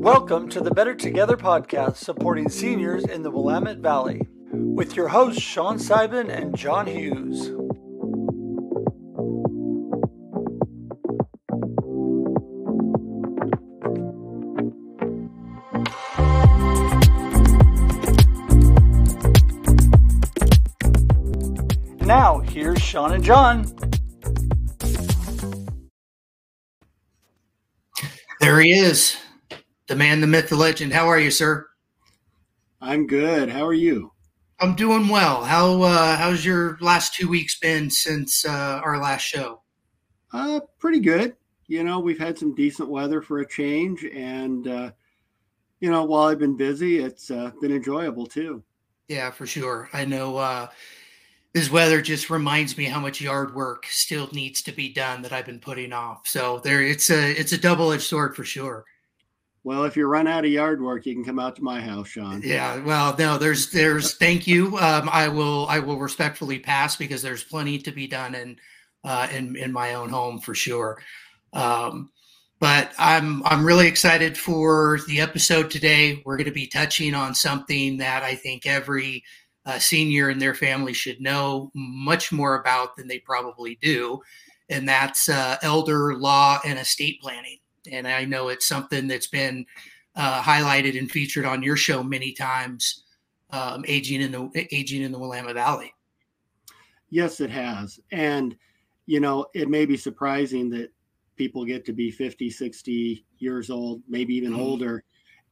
[0.00, 5.42] Welcome to the Better Together podcast supporting seniors in the Willamette Valley with your hosts
[5.42, 7.50] Shawn Sibon and John Hughes.
[22.06, 23.66] Now, here's Shawn and John.
[28.40, 29.16] There he is,
[29.88, 30.92] the man, the myth, the legend.
[30.92, 31.66] How are you, sir?
[32.80, 33.48] I'm good.
[33.48, 34.12] How are you?
[34.60, 35.44] I'm doing well.
[35.44, 39.62] How uh, how's your last two weeks been since uh, our last show?
[40.32, 41.36] Uh, pretty good.
[41.66, 44.90] You know, we've had some decent weather for a change, and uh,
[45.80, 48.62] you know, while I've been busy, it's uh, been enjoyable too.
[49.08, 49.88] Yeah, for sure.
[49.92, 50.68] I know uh,
[51.54, 55.32] this weather just reminds me how much yard work still needs to be done that
[55.32, 56.26] I've been putting off.
[56.26, 58.84] So there, it's a it's a double edged sword for sure.
[59.68, 62.08] Well, if you run out of yard work, you can come out to my house,
[62.08, 62.40] Shawn.
[62.42, 62.82] Yeah.
[62.82, 64.78] Well, no, there's there's thank you.
[64.78, 68.56] Um, I will I will respectfully pass because there's plenty to be done in
[69.04, 71.02] uh, in in my own home for sure.
[71.52, 72.10] Um,
[72.58, 76.22] but I'm I'm really excited for the episode today.
[76.24, 79.22] We're going to be touching on something that I think every
[79.66, 84.22] uh, senior and their family should know much more about than they probably do,
[84.70, 87.58] and that's uh, elder law and estate planning.
[87.90, 89.66] And I know it's something that's been
[90.16, 93.04] uh, highlighted and featured on your show many times.
[93.50, 95.94] Um, aging in the aging in the Willamette Valley.
[97.08, 98.54] Yes, it has, and
[99.06, 100.92] you know it may be surprising that
[101.36, 104.60] people get to be 50 60 years old maybe even mm-hmm.
[104.60, 105.04] older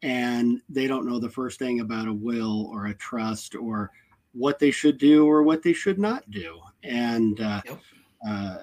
[0.02, 3.90] and they don't know the first thing about a will or a trust or
[4.32, 6.60] what they should do or what they should not do.
[6.84, 7.80] And uh, yep.
[8.26, 8.56] uh,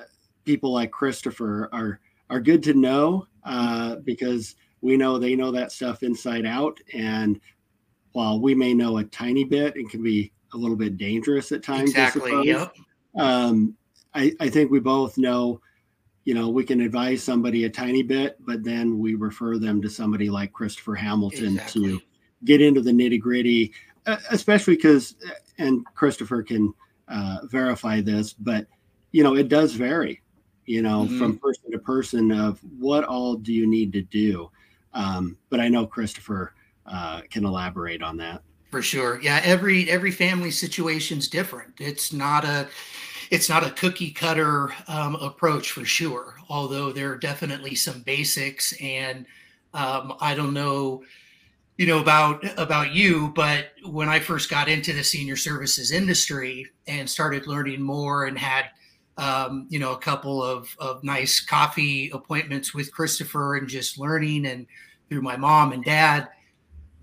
[0.45, 1.99] people like Christopher are
[2.29, 6.79] are good to know uh, because we know they know that stuff inside out.
[6.93, 7.39] And
[8.11, 11.63] while we may know a tiny bit, it can be a little bit dangerous at
[11.63, 11.91] times.
[11.91, 12.47] Exactly.
[12.47, 12.75] Yep.
[13.17, 13.75] Um,
[14.13, 15.61] I, I think we both know,
[16.25, 19.89] you know, we can advise somebody a tiny bit, but then we refer them to
[19.89, 21.83] somebody like Christopher Hamilton exactly.
[21.83, 22.01] to
[22.45, 23.73] get into the nitty gritty
[24.05, 25.15] especially because,
[25.57, 26.73] and Christopher can
[27.07, 28.67] uh, verify this, but
[29.11, 30.21] you know, it does vary,
[30.65, 31.19] you know, mm-hmm.
[31.19, 34.49] from person to person of what all do you need to do.
[34.93, 36.53] Um, but I know Christopher
[36.85, 38.41] uh, can elaborate on that.
[38.71, 39.39] For sure, yeah.
[39.43, 41.73] Every every family situation's different.
[41.79, 42.67] It's not a
[43.29, 46.35] it's not a cookie cutter um, approach for sure.
[46.49, 49.25] Although there are definitely some basics, and
[49.73, 51.03] um, I don't know
[51.77, 56.67] you know about about you but when i first got into the senior services industry
[56.87, 58.65] and started learning more and had
[59.17, 64.45] um, you know a couple of, of nice coffee appointments with christopher and just learning
[64.47, 64.65] and
[65.09, 66.27] through my mom and dad.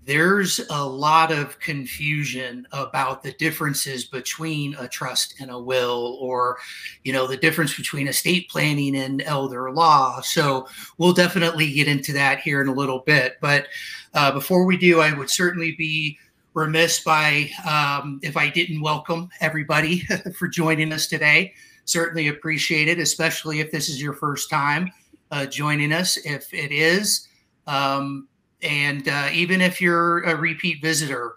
[0.03, 6.57] There's a lot of confusion about the differences between a trust and a will or
[7.03, 10.19] you know the difference between estate planning and elder law.
[10.21, 10.67] So
[10.97, 13.37] we'll definitely get into that here in a little bit.
[13.39, 13.67] But
[14.13, 16.17] uh, before we do i would certainly be
[16.53, 19.99] remiss by um, if i didn't welcome everybody
[20.37, 21.53] for joining us today
[21.85, 24.91] certainly appreciate it especially if this is your first time
[25.31, 27.27] uh, joining us if it is
[27.67, 28.27] um,
[28.63, 31.35] and uh, even if you're a repeat visitor,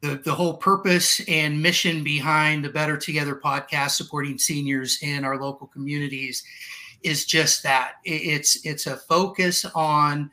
[0.00, 5.40] the, the whole purpose and mission behind the Better Together podcast supporting seniors in our
[5.40, 6.42] local communities
[7.02, 7.94] is just that.
[8.04, 10.30] It's it's a focus on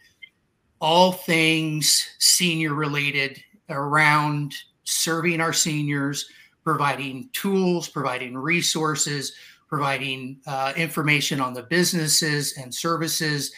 [0.80, 4.54] all things senior related around
[4.86, 6.30] serving our seniors,
[6.64, 9.34] providing tools, providing resources,
[9.70, 13.52] providing uh, information on the businesses and services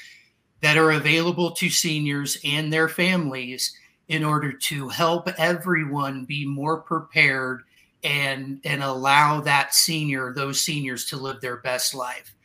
[0.61, 3.75] that are available to seniors and their families
[4.09, 7.63] in order to help everyone be more prepared
[8.03, 12.35] and and allow that senior those seniors to live their best life.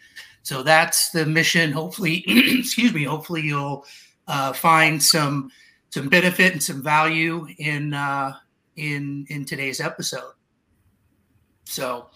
[0.43, 1.73] So that's the mission.
[1.73, 3.85] Hopefully excuse me hopefully you'll
[4.29, 5.51] uh, find some
[5.91, 8.35] some benefit and some value in uh,
[8.77, 10.33] in in today's episode.
[11.65, 12.07] So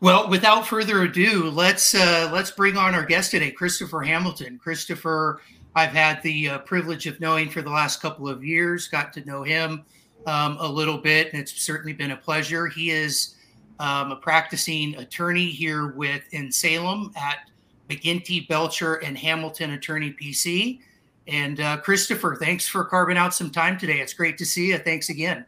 [0.00, 4.58] well, without further ado, let's uh, let's bring on our guest today, Christopher Hamilton.
[4.58, 5.42] Christopher,
[5.74, 8.88] I've had the uh, privilege of knowing for the last couple of years.
[8.88, 9.84] Got to know him
[10.26, 12.66] um, a little bit, and it's certainly been a pleasure.
[12.66, 13.36] He is
[13.78, 17.50] um, a practicing attorney here with in Salem at
[17.90, 20.80] McGinty, Belcher, and Hamilton Attorney PC.
[21.26, 24.00] And uh, Christopher, thanks for carving out some time today.
[24.00, 24.78] It's great to see you.
[24.78, 25.44] Thanks again.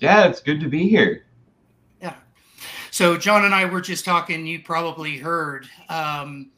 [0.00, 1.24] Yeah, it's good to be here.
[2.92, 4.46] So John and I were just talking.
[4.46, 6.50] You probably heard um,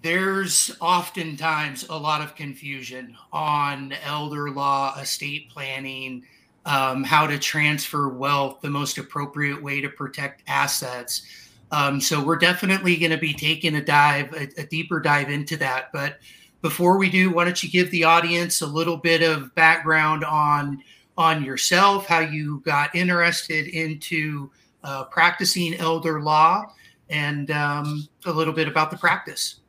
[0.00, 6.22] there's oftentimes a lot of confusion on elder law, estate planning,
[6.66, 11.26] um, how to transfer wealth, the most appropriate way to protect assets.
[11.72, 15.56] Um, so we're definitely going to be taking a dive, a, a, deeper dive into
[15.56, 15.90] that.
[15.92, 16.20] But
[16.62, 20.80] before we do, why don't you give the audience a little bit of background on
[21.16, 24.48] on yourself, how you got interested into
[24.88, 26.64] uh, practicing elder law,
[27.10, 29.60] and um, a little bit about the practice.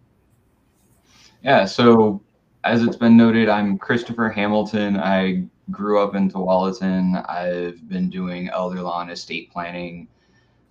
[1.43, 1.65] Yeah.
[1.65, 2.21] So
[2.63, 4.97] as it's been noted, I'm Christopher Hamilton.
[4.97, 7.27] I grew up in Tualatin.
[7.29, 10.07] I've been doing elder law and estate planning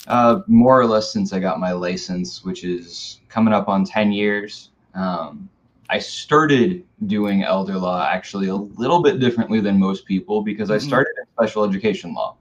[0.07, 4.13] uh, more or less since I got my license, which is coming up on 10
[4.13, 4.71] years.
[4.95, 5.49] Um,
[5.91, 10.77] I started doing elder law actually a little bit differently than most people because I
[10.77, 10.89] mm-hmm.
[10.89, 12.38] started in special education law.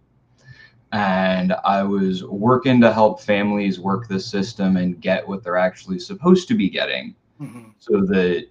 [0.97, 5.99] And I was working to help families work the system and get what they're actually
[5.99, 7.69] supposed to be getting mm-hmm.
[7.77, 8.47] so that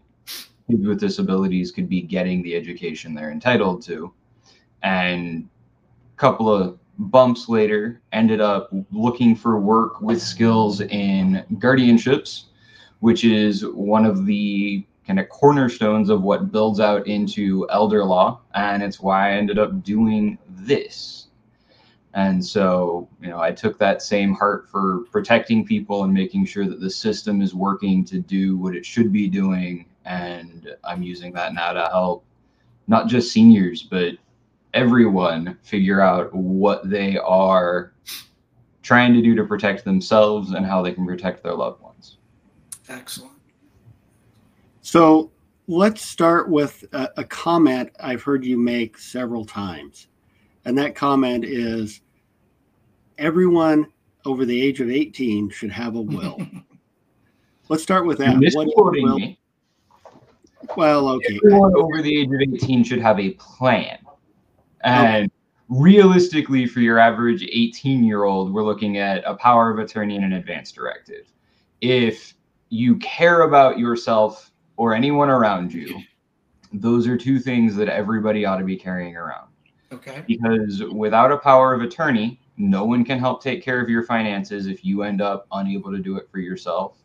[0.71, 4.13] people with disabilities could be getting the education they're entitled to.
[4.85, 5.49] And
[6.15, 12.45] a couple of bumps later, ended up looking for work with skills in guardianships,
[13.01, 18.41] which is one of the kind of cornerstones of what builds out into elder law.
[18.55, 21.26] And it's why I ended up doing this.
[22.17, 26.67] And so, you know, I took that same heart for protecting people and making sure
[26.67, 31.33] that the system is working to do what it should be doing and I'm using
[31.35, 32.25] that now to help
[32.87, 34.15] not just seniors, but
[34.73, 37.93] everyone figure out what they are
[38.83, 42.17] trying to do to protect themselves and how they can protect their loved ones.
[42.89, 43.33] Excellent.
[44.81, 45.33] So
[45.67, 50.07] let's start with a, a, comment I've heard you make several times.
[50.65, 52.03] And that comment is
[53.19, 53.87] everyone
[54.25, 56.39] over the age of 18 should have a will.
[57.69, 58.37] let's start with that.
[58.55, 59.19] What will?
[59.19, 59.39] Me.
[60.77, 61.39] Well, okay.
[61.45, 63.99] Everyone over the age of 18 should have a plan.
[64.83, 65.33] And okay.
[65.69, 70.25] realistically, for your average 18 year old, we're looking at a power of attorney and
[70.25, 71.33] an advance directive.
[71.81, 72.35] If
[72.69, 76.01] you care about yourself or anyone around you,
[76.73, 79.49] those are two things that everybody ought to be carrying around.
[79.93, 80.25] Okay.
[80.27, 84.67] Because without a power of attorney, no one can help take care of your finances
[84.67, 86.97] if you end up unable to do it for yourself.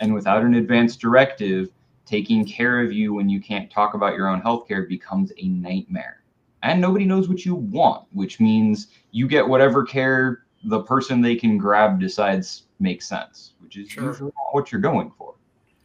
[0.00, 1.70] And without an advance directive,
[2.06, 6.22] taking care of you when you can't talk about your own healthcare becomes a nightmare.
[6.62, 11.36] And nobody knows what you want, which means you get whatever care the person they
[11.36, 14.04] can grab decides makes sense, which is sure.
[14.04, 15.34] usually what you're going for.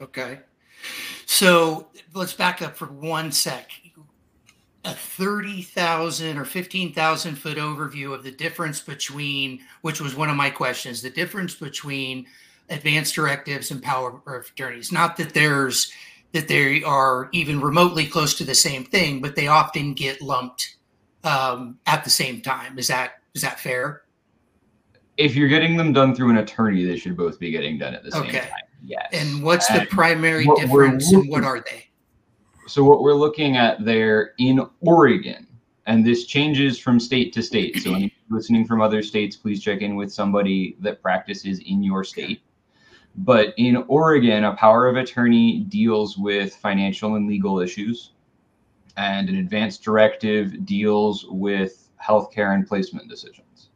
[0.01, 0.39] Okay.
[1.25, 3.69] So let's back up for one sec.
[4.85, 10.49] A 30,000 or 15,000 foot overview of the difference between, which was one of my
[10.49, 12.25] questions, the difference between
[12.69, 14.91] advanced directives and power of attorneys.
[14.91, 15.91] Not that there's
[16.31, 20.75] that they are even remotely close to the same thing, but they often get lumped
[21.23, 22.77] um, at the same time.
[22.77, 24.03] Is that is that fair?
[25.17, 28.03] If you're getting them done through an attorney, they should both be getting done at
[28.03, 28.31] the okay.
[28.31, 28.51] same time.
[28.83, 29.09] Yes.
[29.11, 31.88] And what's and the primary difference and what are they?
[32.69, 35.47] So what we're looking at there in Oregon,
[35.87, 37.81] and this changes from state to state.
[37.81, 37.97] So
[38.29, 42.41] listening from other states, please check in with somebody that practices in your state.
[43.15, 48.11] But in Oregon, a power of attorney deals with financial and legal issues,
[48.97, 53.69] and an advanced directive deals with healthcare and placement decisions.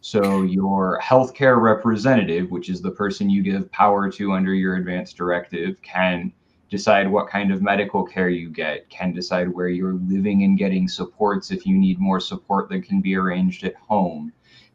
[0.00, 5.18] So, your healthcare representative, which is the person you give power to under your advanced
[5.18, 6.32] directive, can
[6.70, 10.86] decide what kind of medical care you get, can decide where you're living and getting
[10.88, 14.32] supports if you need more support that can be arranged at home,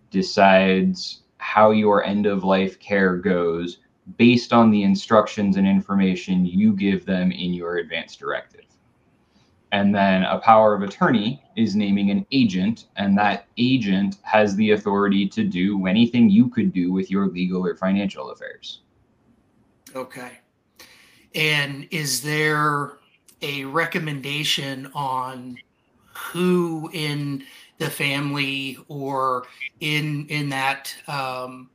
[0.10, 3.80] decides how your end of life care goes
[4.18, 8.66] based on the instructions and information you give them in your advance directive.
[9.72, 14.72] And then a power of attorney is naming an agent, and that agent has the
[14.72, 18.82] authority to do anything you could do with your legal or financial affairs.
[19.96, 20.43] Okay.
[21.36, 22.98] And is there
[23.42, 25.58] a recommendation on
[26.14, 27.44] who in
[27.80, 29.46] the family or
[29.80, 31.70] in in that um,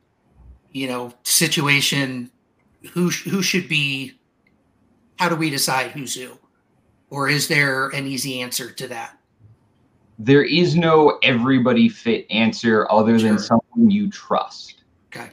[0.71, 2.31] you know situation
[2.93, 4.13] who who should be
[5.19, 6.31] how do we decide who's who?
[7.09, 9.17] Or is there an easy answer to that?
[10.17, 13.29] There is no everybody fit answer other sure.
[13.29, 14.83] than someone you trust.
[15.07, 15.29] Okay.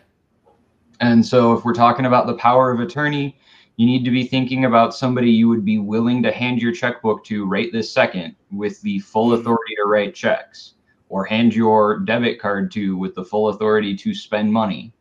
[1.00, 3.36] And so if we're talking about the power of attorney
[3.76, 7.24] you need to be thinking about somebody you would be willing to hand your checkbook
[7.24, 9.40] to right this second with the full mm-hmm.
[9.40, 10.74] authority to write checks
[11.08, 14.92] or hand your debit card to with the full authority to spend money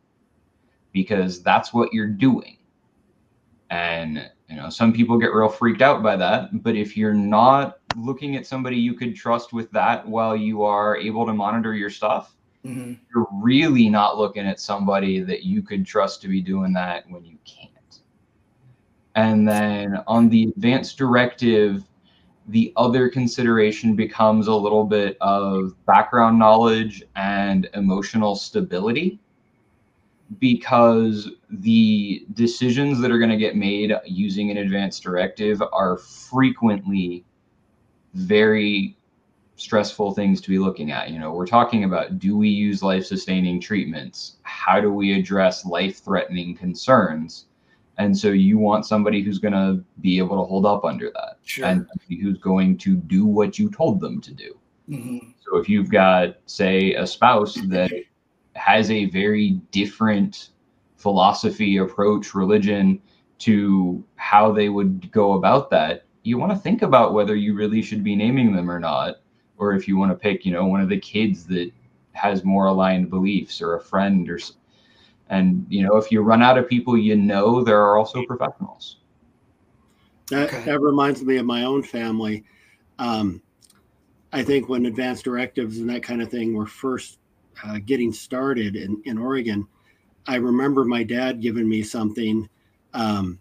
[0.92, 2.58] because that's what you're doing.
[3.70, 6.62] And you know, some people get real freaked out by that.
[6.62, 10.96] But if you're not looking at somebody you could trust with that while you are
[10.96, 12.94] able to monitor your stuff, mm-hmm.
[13.12, 17.24] you're really not looking at somebody that you could trust to be doing that when
[17.24, 17.55] you can't.
[19.16, 21.84] And then on the advanced directive,
[22.48, 29.18] the other consideration becomes a little bit of background knowledge and emotional stability
[30.38, 37.24] because the decisions that are going to get made using an advanced directive are frequently
[38.14, 38.96] very
[39.56, 41.10] stressful things to be looking at.
[41.10, 44.36] You know, we're talking about do we use life sustaining treatments?
[44.42, 47.46] How do we address life threatening concerns?
[47.98, 51.38] And so you want somebody who's going to be able to hold up under that
[51.44, 51.66] sure.
[51.66, 54.58] and who's going to do what you told them to do.
[54.88, 55.30] Mm-hmm.
[55.40, 57.90] So if you've got, say, a spouse that
[58.54, 60.50] has a very different
[60.96, 63.00] philosophy, approach, religion
[63.38, 67.82] to how they would go about that, you want to think about whether you really
[67.82, 69.16] should be naming them or not.
[69.58, 71.70] Or if you want to pick, you know, one of the kids that
[72.12, 74.38] has more aligned beliefs or a friend or
[75.30, 78.98] and you know if you run out of people you know there are also professionals
[80.28, 80.64] that, okay.
[80.64, 82.44] that reminds me of my own family
[82.98, 83.40] um,
[84.32, 87.18] i think when advanced directives and that kind of thing were first
[87.64, 89.66] uh, getting started in, in Oregon,
[90.26, 92.48] I remember my dad giving me something,
[92.94, 93.38] um,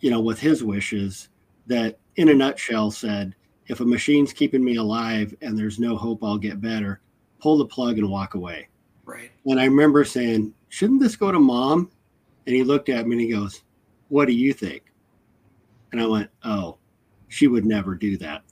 [0.00, 1.28] you know, with his wishes
[1.66, 3.34] that, in a nutshell, said,
[3.68, 7.00] if a machine's keeping me alive and there's no hope I'll get better,
[7.40, 8.68] pull the plug and walk away.
[9.04, 9.30] Right.
[9.46, 11.90] And I remember saying, shouldn't this go to mom?
[12.46, 13.62] And he looked at me and he goes,
[14.08, 14.84] what do you think?
[15.92, 16.78] And I went, oh,
[17.28, 18.42] she would never do that.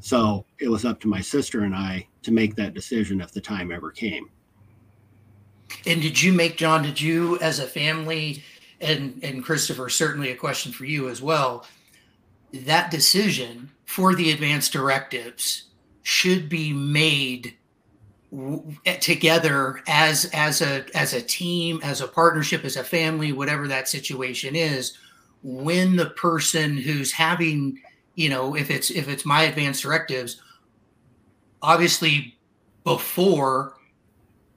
[0.00, 3.40] So it was up to my sister and I to make that decision if the
[3.40, 4.28] time ever came.
[5.86, 6.82] And did you make John?
[6.82, 8.44] Did you, as a family,
[8.82, 11.64] and and Christopher, certainly a question for you as well.
[12.52, 15.64] That decision for the advanced directives
[16.02, 17.54] should be made
[19.00, 23.88] together as as a as a team, as a partnership, as a family, whatever that
[23.88, 24.98] situation is.
[25.42, 27.80] When the person who's having,
[28.14, 30.40] you know, if it's if it's my advanced directives,
[31.62, 32.36] obviously
[32.84, 33.74] before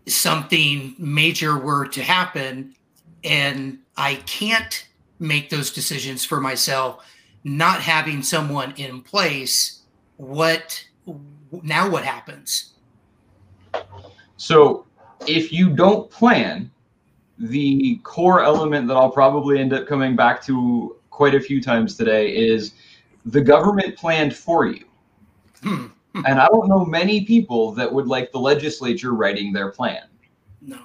[0.08, 2.76] something major were to happen
[3.24, 4.88] and I can't
[5.20, 7.06] make those decisions for myself,
[7.44, 9.82] not having someone in place,
[10.18, 10.84] what
[11.52, 12.74] now what happens?
[14.38, 14.86] So
[15.28, 16.72] if you don't plan,
[17.40, 21.96] the core element that I'll probably end up coming back to quite a few times
[21.96, 22.74] today is
[23.26, 24.86] the government planned for you.
[25.62, 25.88] Hmm
[26.26, 30.04] and I don't know many people that would like the legislature writing their plan.
[30.62, 30.80] No.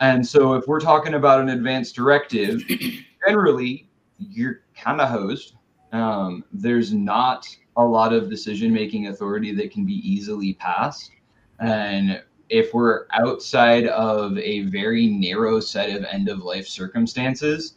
[0.00, 2.62] And so if we're talking about an advanced directive,
[3.26, 5.54] generally you're kind of hosed.
[5.92, 11.12] Um, there's not a lot of decision making authority that can be easily passed.
[11.60, 17.74] And if we're outside of a very narrow set of end of life circumstances,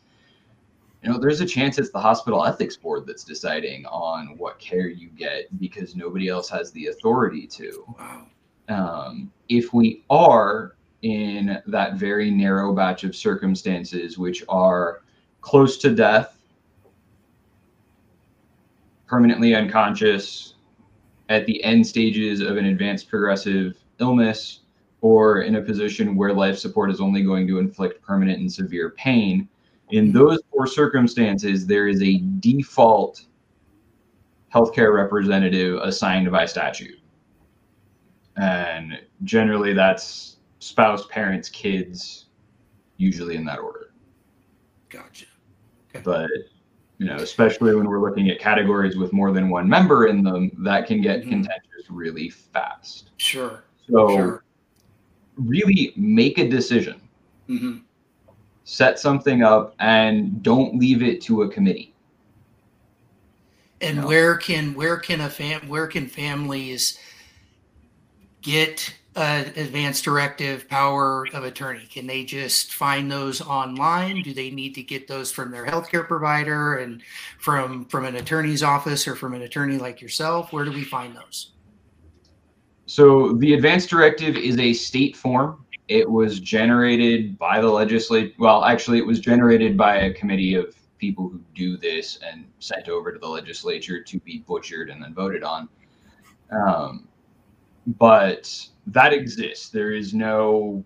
[1.03, 4.87] you know, there's a chance it's the hospital ethics board that's deciding on what care
[4.87, 7.85] you get because nobody else has the authority to.
[7.99, 8.27] Wow.
[8.69, 15.01] Um, if we are in that very narrow batch of circumstances, which are
[15.41, 16.37] close to death,
[19.07, 20.53] permanently unconscious,
[21.29, 24.61] at the end stages of an advanced progressive illness,
[25.01, 28.91] or in a position where life support is only going to inflict permanent and severe
[28.91, 29.47] pain,
[29.91, 33.25] in those four circumstances, there is a default
[34.53, 36.99] healthcare representative assigned by statute.
[38.37, 42.25] And generally, that's spouse, parents, kids,
[42.97, 43.91] usually in that order.
[44.89, 45.25] Gotcha.
[45.89, 46.01] Okay.
[46.03, 46.29] But
[46.97, 50.51] you know, especially when we're looking at categories with more than one member in them,
[50.59, 51.31] that can get mm-hmm.
[51.31, 53.09] contentious really fast.
[53.17, 53.63] Sure.
[53.89, 54.43] So, sure.
[55.37, 57.01] really make a decision.
[57.49, 57.79] Mm-hmm
[58.63, 61.93] set something up and don't leave it to a committee
[63.81, 64.07] and no.
[64.07, 66.97] where can where can a fam where can families
[68.41, 74.49] get uh, advanced directive power of attorney can they just find those online do they
[74.49, 77.01] need to get those from their healthcare provider and
[77.39, 81.13] from from an attorney's office or from an attorney like yourself where do we find
[81.13, 81.51] those
[82.91, 88.33] so the advance directive is a state form it was generated by the legislature.
[88.39, 92.87] Well, actually, it was generated by a committee of people who do this and sent
[92.87, 95.67] over to the legislature to be butchered and then voted on.
[96.49, 97.09] Um,
[97.99, 99.67] but that exists.
[99.67, 100.81] There is no,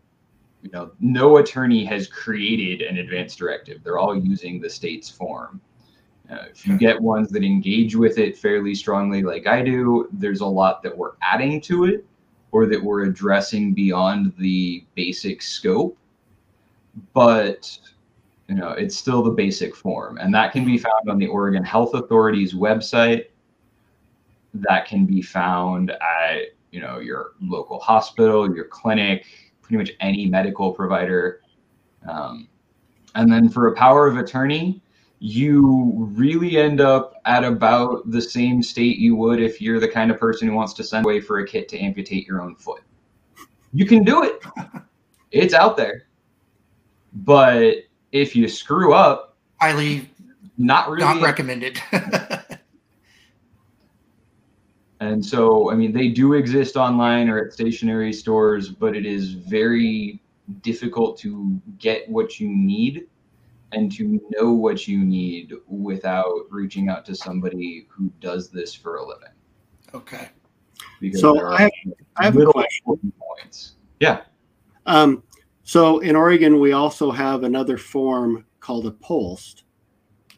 [0.63, 3.83] you know, no attorney has created an advance directive.
[3.83, 5.61] They're all using the state's form.
[6.29, 10.41] Uh, if you get ones that engage with it fairly strongly, like I do, there's
[10.41, 12.05] a lot that we're adding to it
[12.51, 15.97] or that we're addressing beyond the basic scope.
[17.13, 17.77] But
[18.47, 21.63] you know, it's still the basic form, and that can be found on the Oregon
[21.63, 23.25] Health Authority's website.
[24.53, 29.25] That can be found at you know your local hospital, your clinic,
[29.61, 31.41] pretty much any medical provider.
[32.07, 32.47] Um,
[33.15, 34.81] and then for a power of attorney,
[35.19, 40.11] you really end up at about the same state you would if you're the kind
[40.11, 42.83] of person who wants to send away for a kit to amputate your own foot.
[43.73, 44.43] You can do it.
[45.31, 46.03] It's out there.
[47.11, 47.79] But
[48.13, 50.09] if you screw up, highly
[50.57, 51.81] not really not recommended.
[55.01, 59.33] and so, I mean, they do exist online or at stationary stores, but it is
[59.33, 60.21] very
[60.61, 63.07] difficult to get what you need
[63.75, 68.95] and to know what you need without reaching out to somebody who does this for
[68.95, 69.29] a living.
[69.93, 70.29] Okay.
[70.99, 71.71] Because so I have,
[72.17, 73.13] I have a question.
[73.19, 73.73] Points.
[73.99, 74.21] Yeah.
[74.85, 75.23] Um,
[75.63, 79.63] so in Oregon, we also have another form called a POLST.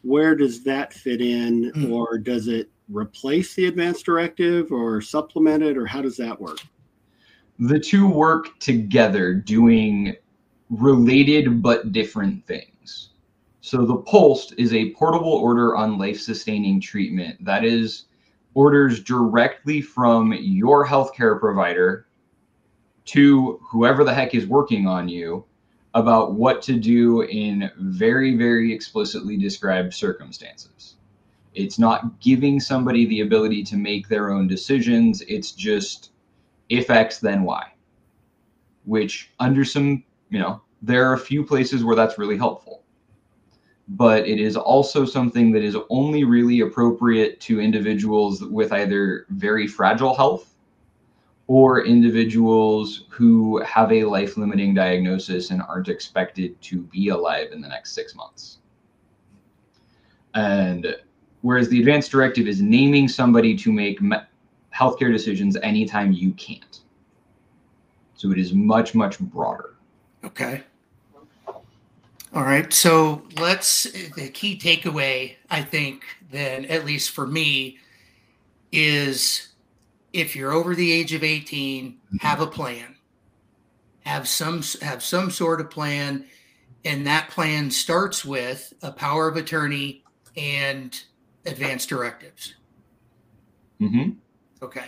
[0.02, 1.92] Where does that fit in, mm.
[1.92, 6.58] or does it replace the advanced directive, or supplement it, or how does that work?
[7.58, 10.16] The two work together, doing
[10.70, 12.77] related but different things.
[13.68, 17.44] So the POLST is a portable order on life-sustaining treatment.
[17.44, 18.04] That is
[18.54, 22.06] orders directly from your healthcare provider
[23.04, 25.44] to whoever the heck is working on you
[25.92, 30.94] about what to do in very, very explicitly described circumstances.
[31.54, 35.20] It's not giving somebody the ability to make their own decisions.
[35.28, 36.12] It's just
[36.70, 37.66] if X, then Y,
[38.86, 42.77] which under some, you know, there are a few places where that's really helpful.
[43.88, 49.66] But it is also something that is only really appropriate to individuals with either very
[49.66, 50.54] fragile health
[51.46, 57.62] or individuals who have a life limiting diagnosis and aren't expected to be alive in
[57.62, 58.58] the next six months.
[60.34, 60.94] And
[61.40, 63.98] whereas the advanced directive is naming somebody to make
[64.74, 66.80] healthcare decisions anytime you can't.
[68.14, 69.76] So it is much, much broader.
[70.24, 70.62] Okay.
[72.34, 72.72] All right.
[72.72, 77.78] So let's, the key takeaway, I think, then, at least for me,
[78.70, 79.48] is
[80.12, 82.16] if you're over the age of 18, mm-hmm.
[82.18, 82.96] have a plan.
[84.00, 86.24] Have some have some sort of plan,
[86.82, 90.02] and that plan starts with a power of attorney
[90.34, 90.98] and
[91.44, 92.54] advanced directives.
[93.80, 94.12] Mm-hmm.
[94.62, 94.86] Okay.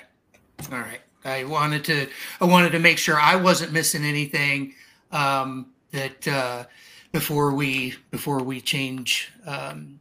[0.73, 1.01] All right.
[1.25, 2.09] I wanted to
[2.41, 4.73] I wanted to make sure I wasn't missing anything
[5.13, 6.65] um, that uh,
[7.13, 10.01] before we before we change um,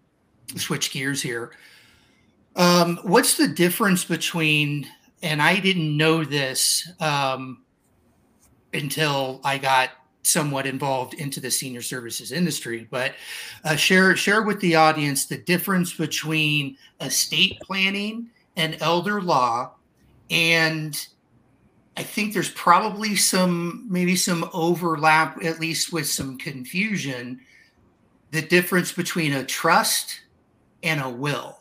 [0.56, 1.52] switch gears here.
[2.56, 4.88] Um, what's the difference between
[5.22, 7.64] and I didn't know this um,
[8.74, 9.92] until I got
[10.24, 12.88] somewhat involved into the senior services industry.
[12.90, 13.14] But
[13.64, 19.76] uh, share share with the audience the difference between estate planning and elder law,
[20.30, 21.08] and
[21.98, 27.42] I think there's probably some maybe some overlap, at least with some confusion.
[28.32, 30.22] The difference between a trust
[30.84, 31.58] and a will.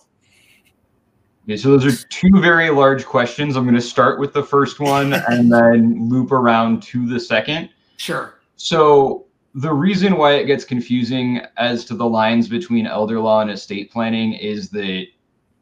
[1.45, 3.57] Okay, so those are two very large questions.
[3.57, 7.71] I'm going to start with the first one and then loop around to the second.
[7.97, 8.39] Sure.
[8.57, 13.51] So the reason why it gets confusing as to the lines between elder law and
[13.51, 15.07] estate planning is that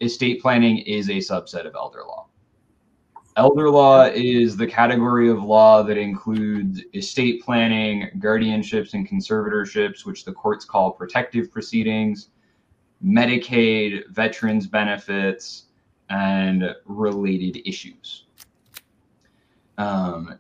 [0.00, 2.26] estate planning is a subset of elder law.
[3.36, 10.24] Elder law is the category of law that includes estate planning, guardianships, and conservatorships, which
[10.24, 12.30] the courts call protective proceedings,
[13.04, 15.66] Medicaid, veterans benefits,
[16.08, 18.24] and related issues.
[19.76, 20.38] Um,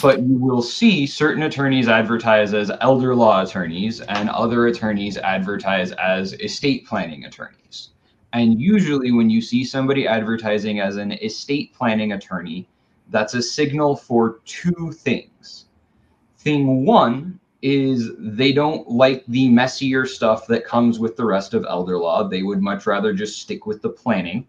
[0.00, 5.90] but you will see certain attorneys advertise as elder law attorneys and other attorneys advertise
[5.92, 7.91] as estate planning attorneys.
[8.32, 12.68] And usually, when you see somebody advertising as an estate planning attorney,
[13.10, 15.66] that's a signal for two things.
[16.38, 21.64] Thing one is they don't like the messier stuff that comes with the rest of
[21.68, 22.26] elder law.
[22.26, 24.46] They would much rather just stick with the planning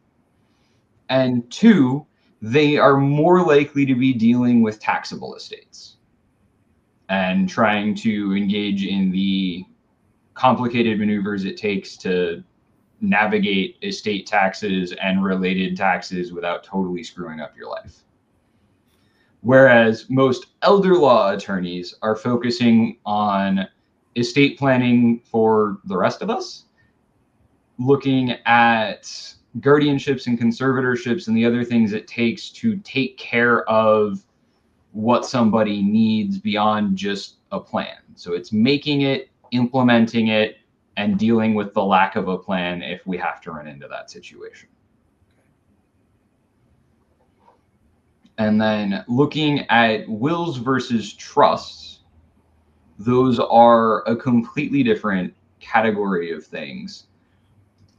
[1.10, 2.06] and two,
[2.42, 5.98] they are more likely to be dealing with taxable estates
[7.10, 9.64] and trying to engage in the
[10.34, 12.44] complicated maneuvers it takes to
[13.04, 18.04] navigate estate taxes and related taxes without totally screwing up your life.
[19.42, 23.68] Whereas most elder law attorneys are focusing on
[24.16, 26.64] estate planning for the rest of us
[27.78, 29.04] looking at
[29.60, 34.24] guardianships and conservatorships and the other things it takes to take care of
[34.92, 37.98] what somebody needs beyond just a plan.
[38.16, 40.58] So it's making it, implementing it,
[40.98, 44.12] and dealing with the lack of a plan if we have to run into that
[44.12, 44.70] situation.
[48.38, 52.00] And then looking at wills versus trusts,
[53.00, 57.06] those are a completely different category of things.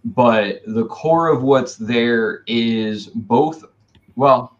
[0.04, 3.64] But the core of what's there is both,
[4.16, 4.59] well,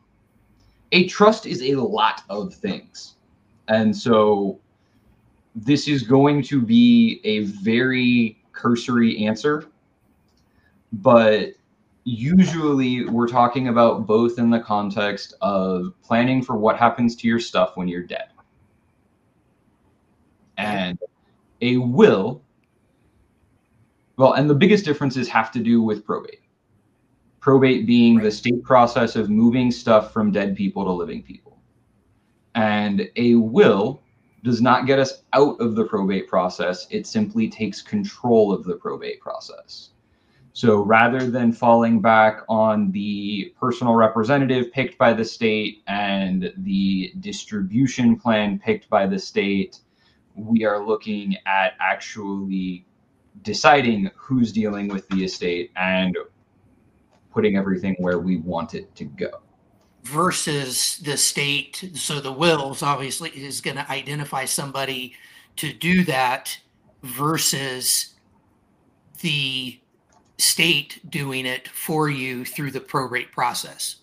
[0.93, 3.17] a trust is a lot of things.
[3.69, 4.61] And so
[5.55, 9.67] this is going to be a very cursory answer,
[10.93, 11.55] but
[12.05, 17.41] usually we're talking about both in the context of planning for what happens to your
[17.41, 18.29] stuff when you're dead.
[20.57, 20.99] And
[21.63, 22.43] a will,
[24.17, 26.41] well, and the biggest differences have to do with probate.
[27.41, 28.25] Probate being right.
[28.25, 31.59] the state process of moving stuff from dead people to living people.
[32.55, 34.04] And a will
[34.45, 38.77] does not get us out of the probate process, it simply takes control of the
[38.77, 39.91] probate process.
[40.53, 47.13] So rather than falling back on the personal representative picked by the state and the
[47.21, 49.81] distribution plan picked by the state,
[50.35, 52.87] we are looking at actually
[53.43, 56.17] deciding who's dealing with the estate and
[57.33, 59.44] putting everything where we want it to go
[60.05, 61.91] versus the state.
[61.95, 65.15] So the wills obviously is going to identify somebody
[65.57, 66.57] to do that
[67.03, 68.15] versus
[69.21, 69.79] the
[70.39, 73.97] state doing it for you through the probate process.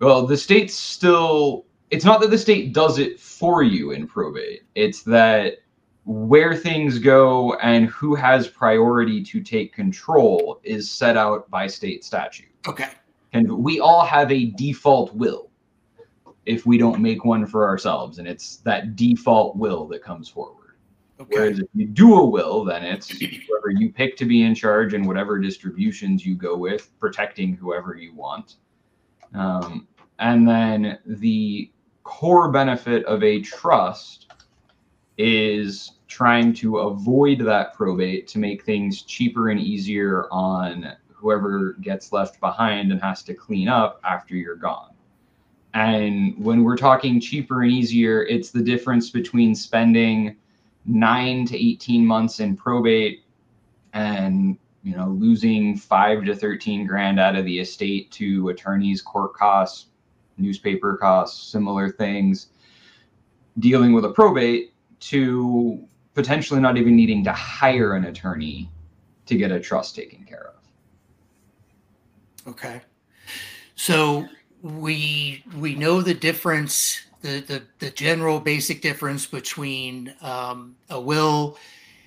[0.00, 4.62] Well, the state's still, it's not that the state does it for you in probate,
[4.74, 5.58] it's that
[6.04, 12.04] where things go and who has priority to take control is set out by state
[12.04, 12.48] statute.
[12.66, 12.88] Okay.
[13.32, 15.50] And we all have a default will
[16.46, 18.18] if we don't make one for ourselves.
[18.18, 20.74] And it's that default will that comes forward.
[21.20, 21.36] Okay.
[21.36, 24.94] Whereas if you do a will, then it's whoever you pick to be in charge
[24.94, 28.54] and whatever distributions you go with, protecting whoever you want.
[29.34, 29.88] Um,
[30.20, 31.70] and then the
[32.04, 34.32] core benefit of a trust
[35.18, 42.12] is trying to avoid that probate to make things cheaper and easier on whoever gets
[42.12, 44.94] left behind and has to clean up after you're gone.
[45.74, 50.36] And when we're talking cheaper and easier, it's the difference between spending
[50.86, 53.24] nine to 18 months in probate
[53.92, 59.34] and you know losing five to 13 grand out of the estate to attorneys court
[59.34, 59.86] costs
[60.38, 62.48] newspaper costs similar things
[63.58, 68.70] dealing with a probate to potentially not even needing to hire an attorney
[69.26, 70.57] to get a trust taken care of
[72.46, 72.80] Okay.
[73.74, 74.26] So
[74.62, 81.58] we we know the difference, the the, the general basic difference between um, a will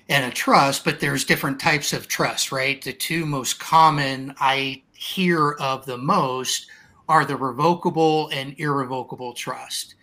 [0.08, 2.82] and a trust, but there's different types of trust, right?
[2.82, 6.66] The two most common I hear of the most
[7.08, 9.94] are the revocable and irrevocable trust.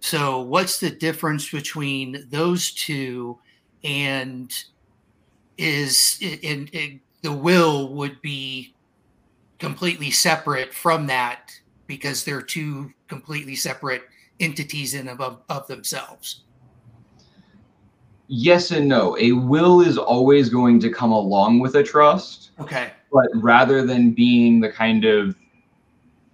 [0.00, 3.38] So, what's the difference between those two?
[3.82, 4.52] And
[5.56, 8.73] is in, in the will would be
[9.58, 11.52] completely separate from that
[11.86, 14.02] because they're two completely separate
[14.40, 16.42] entities in of, of themselves.
[18.26, 19.16] Yes and no.
[19.18, 22.90] A will is always going to come along with a trust okay.
[23.12, 25.36] but rather than being the kind of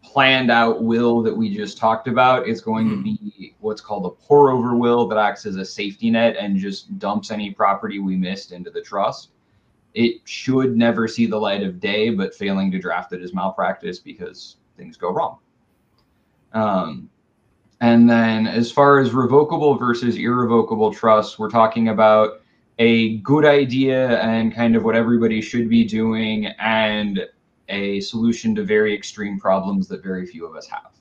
[0.02, 2.96] planned out will that we just talked about it's going mm-hmm.
[2.96, 6.56] to be what's called a pour over will that acts as a safety net and
[6.56, 9.30] just dumps any property we missed into the trust
[9.94, 13.98] it should never see the light of day, but failing to draft it is malpractice
[13.98, 15.38] because things go wrong.
[16.52, 17.10] Um,
[17.80, 22.42] and then as far as revocable versus irrevocable trusts, we're talking about
[22.78, 27.26] a good idea and kind of what everybody should be doing and
[27.68, 30.92] a solution to very extreme problems that very few of us have.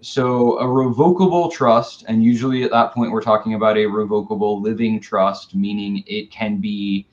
[0.00, 5.00] So, a revocable trust, and usually at that point, we're talking about a revocable living
[5.00, 7.06] trust, meaning it can be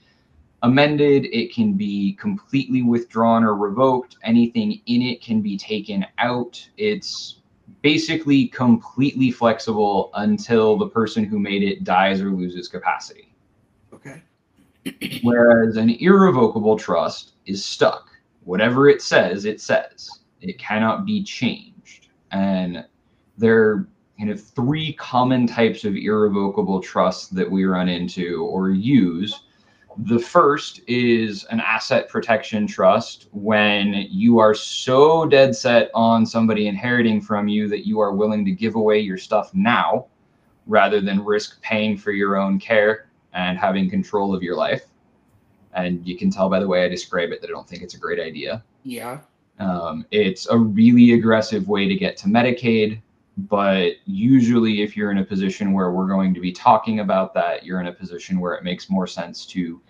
[0.63, 4.17] amended, it can be completely withdrawn or revoked.
[4.23, 6.67] Anything in it can be taken out.
[6.77, 7.37] It's
[7.81, 13.33] basically completely flexible until the person who made it dies or loses capacity.
[13.93, 14.21] Okay.
[15.23, 18.09] Whereas an irrevocable trust is stuck.
[18.43, 20.09] Whatever it says, it says.
[20.41, 22.09] It cannot be changed.
[22.31, 22.85] And
[23.37, 28.69] there are kind of three common types of irrevocable trusts that we run into or
[28.69, 29.41] use
[29.97, 36.67] The first is an asset protection trust when you are so dead set on somebody
[36.67, 40.07] inheriting from you that you are willing to give away your stuff now
[40.65, 44.85] rather than risk paying for your own care and having control of your life.
[45.73, 47.93] And you can tell by the way I describe it that I don't think it's
[47.93, 48.63] a great idea.
[48.83, 49.19] Yeah.
[49.59, 53.01] Um, it's a really aggressive way to get to Medicaid,
[53.49, 57.65] but usually, if you're in a position where we're going to be talking about that,
[57.65, 59.81] you're in a position where it makes more sense to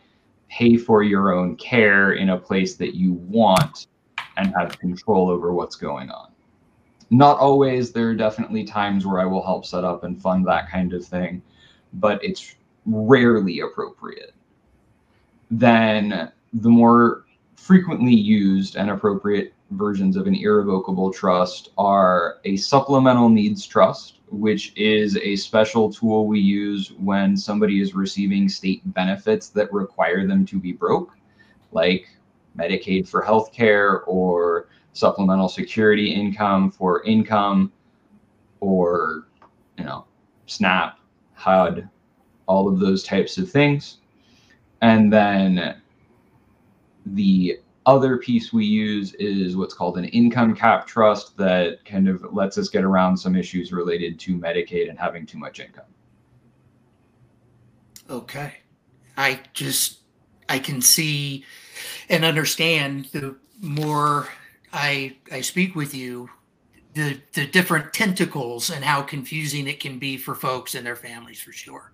[0.49, 3.87] pay for your own care in a place that you want
[4.37, 6.31] and have control over what's going on.
[7.09, 10.69] Not always, there are definitely times where I will help set up and fund that
[10.69, 11.41] kind of thing,
[11.93, 14.33] but it's rarely appropriate.
[15.49, 17.25] Then the more
[17.61, 24.73] frequently used and appropriate versions of an irrevocable trust are a supplemental needs trust, which
[24.75, 30.43] is a special tool we use when somebody is receiving state benefits that require them
[30.43, 31.11] to be broke,
[31.71, 32.07] like
[32.57, 37.71] Medicaid for healthcare or supplemental security income for income
[38.59, 39.27] or
[39.77, 40.05] you know
[40.47, 40.97] SNAP,
[41.35, 41.87] HUD,
[42.47, 43.99] all of those types of things.
[44.81, 45.80] And then
[47.05, 52.33] the other piece we use is what's called an income cap trust that kind of
[52.33, 55.85] lets us get around some issues related to Medicaid and having too much income.
[58.09, 58.53] Okay.
[59.17, 59.99] I just
[60.49, 61.45] I can see
[62.09, 64.27] and understand the more
[64.73, 66.29] I I speak with you
[66.93, 71.41] the the different tentacles and how confusing it can be for folks and their families
[71.41, 71.93] for sure.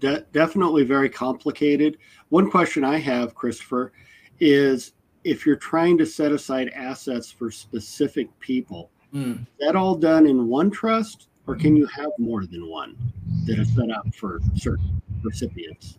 [0.00, 1.96] De- definitely very complicated.
[2.32, 3.92] One question I have, Christopher,
[4.40, 9.46] is if you're trying to set aside assets for specific people, mm.
[9.60, 12.96] that all done in one trust, or can you have more than one
[13.44, 15.98] that is set up for certain recipients?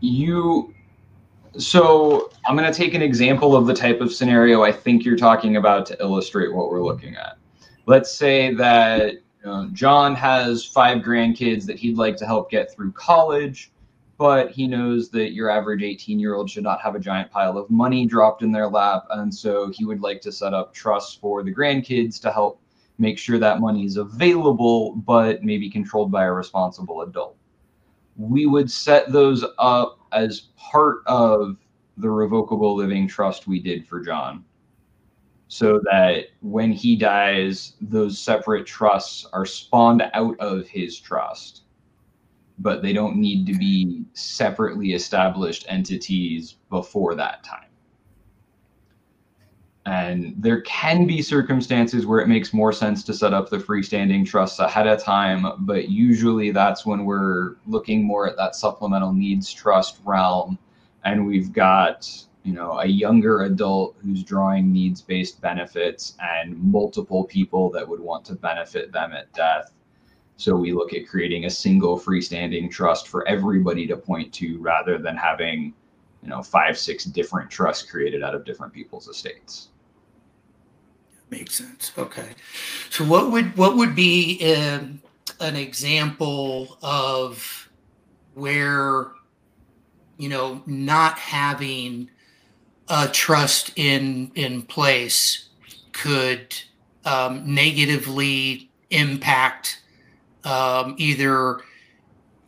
[0.00, 0.74] You
[1.56, 5.16] so I'm going to take an example of the type of scenario I think you're
[5.16, 7.38] talking about to illustrate what we're looking at.
[7.86, 9.14] Let's say that
[9.72, 13.72] John has five grandkids that he'd like to help get through college,
[14.20, 17.56] but he knows that your average 18 year old should not have a giant pile
[17.56, 19.06] of money dropped in their lap.
[19.12, 22.60] And so he would like to set up trusts for the grandkids to help
[22.98, 27.34] make sure that money is available, but maybe controlled by a responsible adult.
[28.18, 31.56] We would set those up as part of
[31.96, 34.44] the revocable living trust we did for John
[35.48, 41.62] so that when he dies, those separate trusts are spawned out of his trust,
[42.60, 47.64] but they don't need to be separately established entities before that time.
[49.86, 54.26] And there can be circumstances where it makes more sense to set up the freestanding
[54.26, 59.52] trusts ahead of time, but usually that's when we're looking more at that supplemental needs
[59.52, 60.58] trust realm.
[61.04, 62.08] And we've got
[62.42, 68.00] you know a younger adult who's drawing needs based benefits and multiple people that would
[68.00, 69.72] want to benefit them at death
[70.40, 74.96] so we look at creating a single freestanding trust for everybody to point to rather
[74.96, 75.74] than having
[76.22, 79.68] you know five six different trusts created out of different people's estates.
[81.28, 81.92] Makes sense.
[81.98, 82.30] Okay.
[82.88, 85.02] So what would what would be um,
[85.40, 87.68] an example of
[88.32, 89.08] where
[90.16, 92.10] you know not having
[92.88, 95.50] a trust in in place
[95.92, 96.54] could
[97.04, 99.82] um, negatively impact
[100.44, 101.60] um, either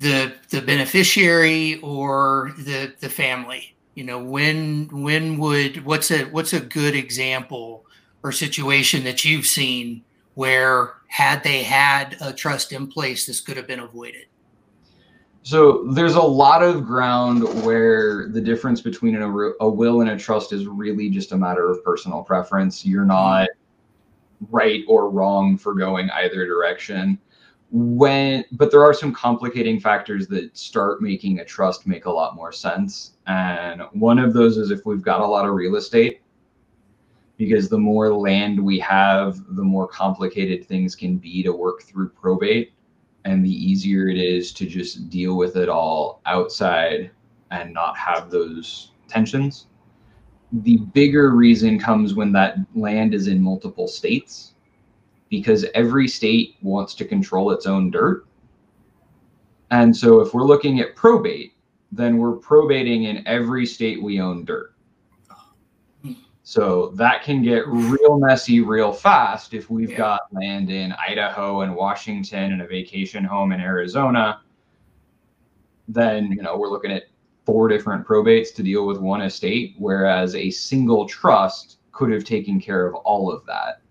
[0.00, 3.74] the the beneficiary or the the family.
[3.94, 7.84] You know, when when would what's a what's a good example
[8.22, 13.56] or situation that you've seen where had they had a trust in place, this could
[13.56, 14.26] have been avoided?
[15.44, 19.28] So there's a lot of ground where the difference between a,
[19.60, 22.86] a will and a trust is really just a matter of personal preference.
[22.86, 23.48] You're not
[24.50, 27.18] right or wrong for going either direction.
[27.74, 32.36] When, but there are some complicating factors that start making a trust make a lot
[32.36, 33.12] more sense.
[33.26, 36.20] And one of those is if we've got a lot of real estate,
[37.38, 42.10] because the more land we have, the more complicated things can be to work through
[42.10, 42.74] probate
[43.24, 47.10] and the easier it is to just deal with it all outside
[47.50, 49.66] and not have those tensions.
[50.52, 54.51] The bigger reason comes when that land is in multiple states
[55.32, 58.26] because every state wants to control its own dirt.
[59.70, 61.54] And so if we're looking at probate,
[61.90, 64.74] then we're probating in every state we own dirt.
[66.42, 69.96] So that can get real messy real fast if we've yeah.
[69.96, 74.42] got land in Idaho and Washington and a vacation home in Arizona.
[75.88, 77.04] then you know we're looking at
[77.46, 82.60] four different probates to deal with one estate, whereas a single trust could have taken
[82.60, 83.81] care of all of that.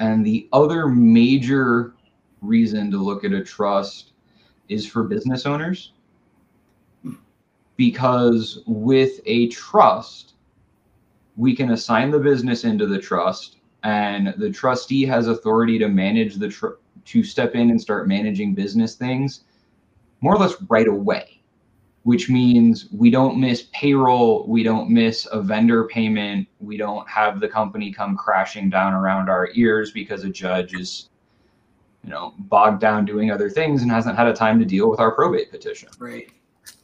[0.00, 1.94] And the other major
[2.40, 4.12] reason to look at a trust
[4.68, 5.92] is for business owners.
[7.76, 10.34] Because with a trust,
[11.36, 16.34] we can assign the business into the trust, and the trustee has authority to manage
[16.34, 19.44] the tr- to step in and start managing business things
[20.20, 21.39] more or less right away
[22.02, 27.40] which means we don't miss payroll, we don't miss a vendor payment, we don't have
[27.40, 31.10] the company come crashing down around our ears because a judge is,
[32.02, 34.98] you know, bogged down doing other things and hasn't had a time to deal with
[34.98, 35.90] our probate petition.
[35.98, 36.30] Right.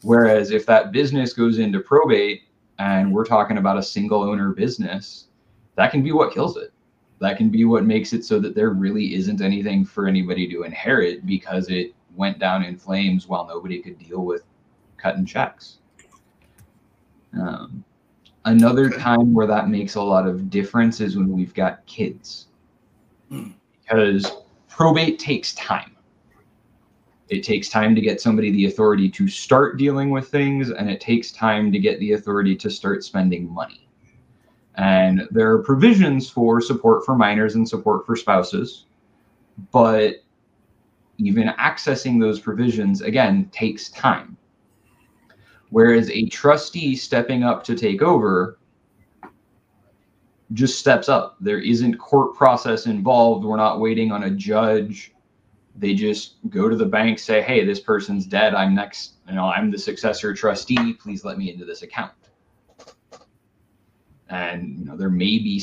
[0.02, 2.42] Whereas if that business goes into probate
[2.78, 5.28] and we're talking about a single owner business,
[5.76, 6.72] that can be what kills it.
[7.20, 10.64] That can be what makes it so that there really isn't anything for anybody to
[10.64, 14.42] inherit because it went down in flames while nobody could deal with
[15.06, 15.78] cutting checks.
[17.40, 17.84] Um,
[18.44, 22.46] another time where that makes a lot of difference is when we've got kids,
[23.28, 23.50] hmm.
[23.80, 24.32] because
[24.68, 25.92] probate takes time.
[27.28, 31.00] It takes time to get somebody the authority to start dealing with things, and it
[31.00, 33.88] takes time to get the authority to start spending money.
[34.74, 38.86] And there are provisions for support for minors and support for spouses,
[39.70, 40.16] but
[41.18, 44.36] even accessing those provisions again takes time.
[45.70, 48.58] Whereas a trustee stepping up to take over
[50.52, 51.36] just steps up.
[51.40, 53.44] There isn't court process involved.
[53.44, 55.12] We're not waiting on a judge.
[55.74, 58.54] They just go to the bank, say, "Hey, this person's dead.
[58.54, 59.14] I'm next.
[59.28, 60.94] You know, I'm the successor trustee.
[60.94, 62.12] Please let me into this account."
[64.28, 65.62] And you know, there may be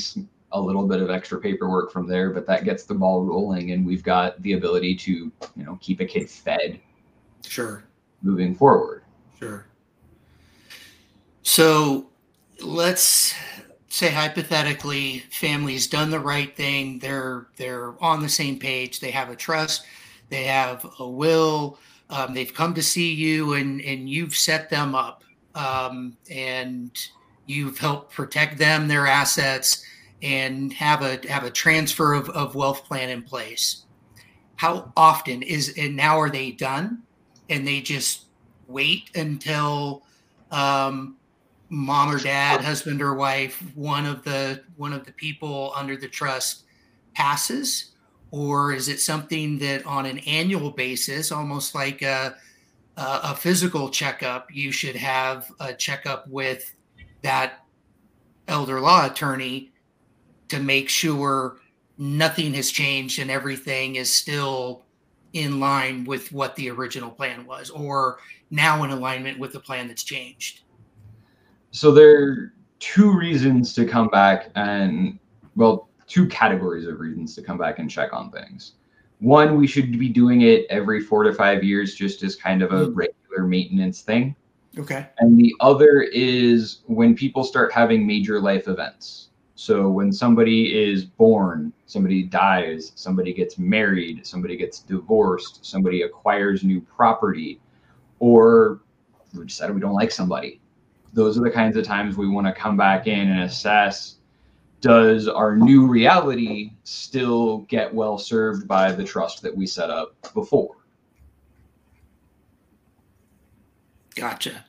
[0.52, 3.84] a little bit of extra paperwork from there, but that gets the ball rolling, and
[3.84, 6.78] we've got the ability to, you know, keep a kid fed.
[7.44, 7.84] Sure.
[8.22, 9.02] Moving forward.
[9.36, 9.66] Sure.
[11.44, 12.06] So
[12.60, 13.34] let's
[13.88, 16.98] say hypothetically family's done the right thing.
[16.98, 18.98] They're they're on the same page.
[18.98, 19.84] They have a trust.
[20.30, 21.78] They have a will.
[22.10, 25.22] Um, they've come to see you and and you've set them up.
[25.54, 26.90] Um, and
[27.46, 29.84] you've helped protect them their assets
[30.22, 33.84] and have a have a transfer of, of wealth plan in place.
[34.56, 37.02] How often is and now are they done?
[37.50, 38.24] And they just
[38.66, 40.04] wait until
[40.50, 41.16] um,
[41.68, 46.08] mom or dad, husband or wife, one of the one of the people under the
[46.08, 46.64] trust
[47.14, 47.92] passes,
[48.30, 52.36] or is it something that on an annual basis, almost like a
[52.96, 56.74] a physical checkup, you should have a checkup with
[57.22, 57.64] that
[58.46, 59.72] elder law attorney
[60.48, 61.56] to make sure
[61.98, 64.84] nothing has changed and everything is still
[65.32, 68.18] in line with what the original plan was, or
[68.50, 70.60] now in alignment with the plan that's changed
[71.74, 75.18] so there are two reasons to come back and
[75.56, 78.74] well two categories of reasons to come back and check on things.
[79.18, 82.70] One we should be doing it every four to five years just as kind of
[82.70, 82.92] a mm.
[82.94, 84.36] regular maintenance thing.
[84.78, 85.08] Okay.
[85.18, 89.30] And the other is when people start having major life events.
[89.56, 96.62] So when somebody is born somebody dies somebody gets married somebody gets divorced somebody acquires
[96.62, 97.60] new property
[98.20, 98.80] or
[99.32, 100.60] we decided we don't like somebody
[101.14, 104.16] those are the kinds of times we want to come back in and assess
[104.84, 110.14] does our new reality still get well served by the trust that we set up
[110.34, 110.76] before?
[114.14, 114.66] Gotcha.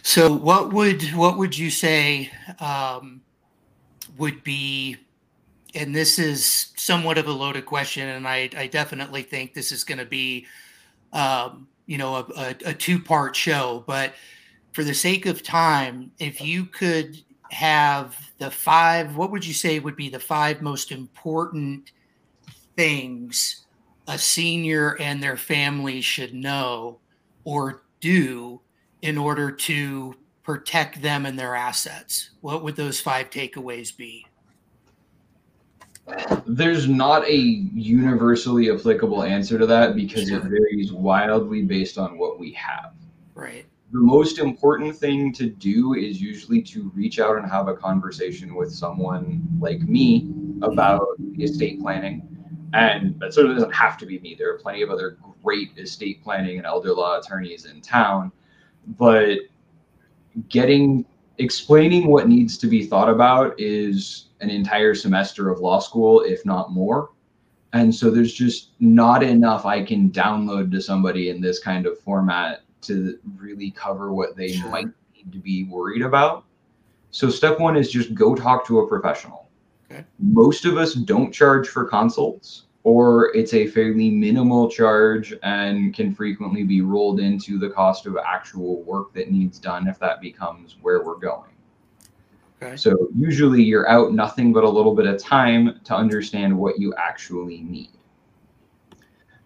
[0.00, 3.20] So, what would what would you say um,
[4.16, 4.96] would be?
[5.74, 9.84] And this is somewhat of a loaded question, and I, I definitely think this is
[9.84, 10.46] going to be
[11.12, 14.14] um, you know a, a, a two part show but
[14.72, 19.80] for the sake of time if you could have the five what would you say
[19.80, 21.90] would be the five most important
[22.76, 23.64] things
[24.08, 26.98] a senior and their family should know
[27.44, 28.60] or do
[29.02, 32.30] in order to protect them and their assets?
[32.40, 34.26] What would those five takeaways be
[36.46, 40.38] there's not a universally applicable answer to that because sure.
[40.38, 42.94] it varies wildly based on what we have.
[43.34, 43.66] Right.
[43.92, 48.54] The most important thing to do is usually to reach out and have a conversation
[48.54, 50.30] with someone like me
[50.62, 51.06] about
[51.38, 52.22] estate planning.
[52.74, 54.34] And that certainly doesn't have to be me.
[54.38, 58.30] There are plenty of other great estate planning and elder law attorneys in town.
[58.86, 59.38] But
[60.50, 61.06] getting
[61.38, 66.44] explaining what needs to be thought about is an entire semester of law school, if
[66.44, 67.10] not more.
[67.72, 71.98] And so there's just not enough I can download to somebody in this kind of
[72.00, 74.70] format to really cover what they sure.
[74.70, 76.44] might need to be worried about.
[77.10, 79.48] So step one is just go talk to a professional.
[79.90, 80.04] Okay.
[80.18, 86.14] Most of us don't charge for consults or it's a fairly minimal charge and can
[86.14, 90.76] frequently be rolled into the cost of actual work that needs done if that becomes
[90.80, 91.50] where we're going.
[92.62, 92.78] Okay.
[92.78, 96.94] So usually you're out nothing but a little bit of time to understand what you
[96.94, 97.90] actually need.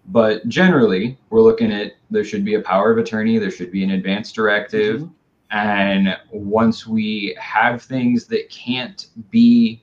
[0.06, 3.82] But generally, we're looking at there should be a power of attorney, there should be
[3.82, 5.00] an advance directive.
[5.00, 5.56] Mm-hmm.
[5.56, 9.82] And once we have things that can't be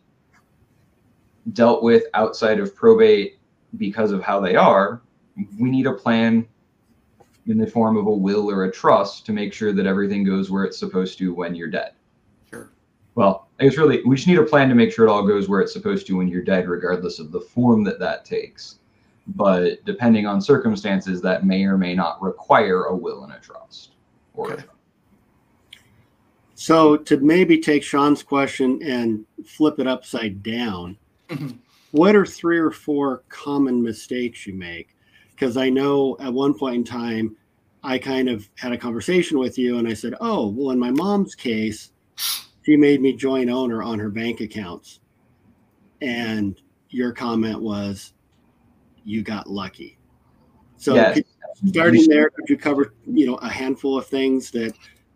[1.52, 3.39] dealt with outside of probate
[3.78, 5.02] because of how they are,
[5.60, 6.48] we need a plan
[7.48, 10.50] in the form of a will or a trust to make sure that everything goes
[10.50, 11.94] where it's supposed to when you're dead.
[12.50, 12.72] Sure.
[13.16, 15.62] Well, it's really, we just need a plan to make sure it all goes where
[15.62, 18.80] it's supposed to when you're dead, regardless of the form that that takes.
[19.28, 23.94] But depending on circumstances, that may or may not require a will and a trust.
[24.34, 24.64] Or okay.
[26.56, 30.98] So to maybe take Shawn's question and flip it upside down,
[31.30, 31.58] mm-hmm
[31.92, 34.96] what are three or four common mistakes you make?
[35.32, 37.36] Because I know at one point in time,
[37.84, 40.92] I kind of had a conversation with you and I said, Oh, well, in my
[40.92, 41.92] mom's case,
[42.66, 45.00] she made me joint owner on her bank accounts.
[46.02, 46.60] And
[46.90, 48.14] your comment was,
[49.04, 49.98] You got lucky.
[50.78, 51.22] So, yes.
[51.68, 54.74] starting there, could you cover, you know, a handful of things that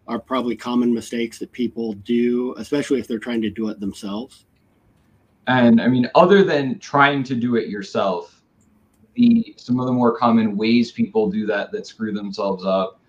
[0.08, 4.46] are probably common mistakes that people do, especially if they're trying to do it themselves?
[5.48, 8.42] And I mean, other than trying to do it yourself,
[9.16, 13.00] the some of the more common ways people do that that screw themselves up,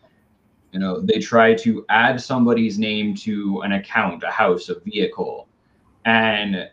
[0.72, 5.48] you know, they try to add somebody's name to an account, a house, a vehicle,
[6.04, 6.68] and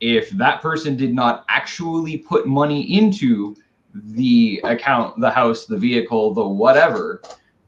[0.00, 3.56] if that person did not actually put money into
[3.94, 7.22] the account, the house, the vehicle, the whatever,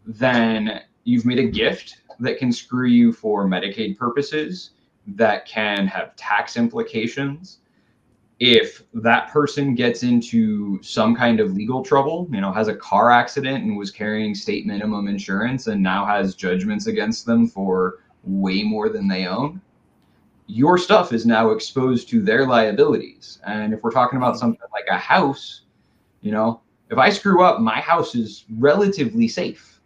[0.05, 4.73] then you've made a gift that can screw you for Medicaid purposes
[5.07, 7.59] that can have tax implications
[8.39, 13.11] if that person gets into some kind of legal trouble, you know, has a car
[13.11, 18.63] accident and was carrying state minimum insurance and now has judgments against them for way
[18.63, 19.61] more than they own,
[20.49, 23.41] your stuff is now exposed to their liabilities.
[23.47, 25.63] And if we're talking about something like a house,
[26.21, 29.81] you know, if I screw up, my house is relatively safe.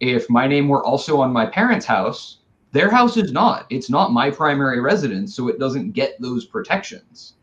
[0.00, 2.38] If my name were also on my parents' house,
[2.72, 3.66] their house is not.
[3.70, 7.34] It's not my primary residence, so it doesn't get those protections.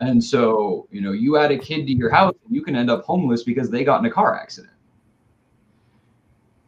[0.00, 3.04] And so, you know, you add a kid to your house, you can end up
[3.04, 4.72] homeless because they got in a car accident.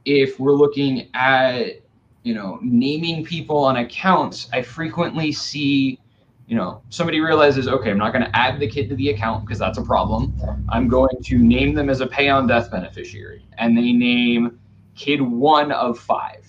[0.04, 1.80] If we're looking at,
[2.22, 5.98] you know, naming people on accounts, I frequently see,
[6.46, 9.44] you know, somebody realizes, okay, I'm not going to add the kid to the account
[9.44, 10.34] because that's a problem.
[10.68, 13.46] I'm going to name them as a pay on death beneficiary.
[13.58, 14.58] And they name
[14.94, 16.41] kid one of five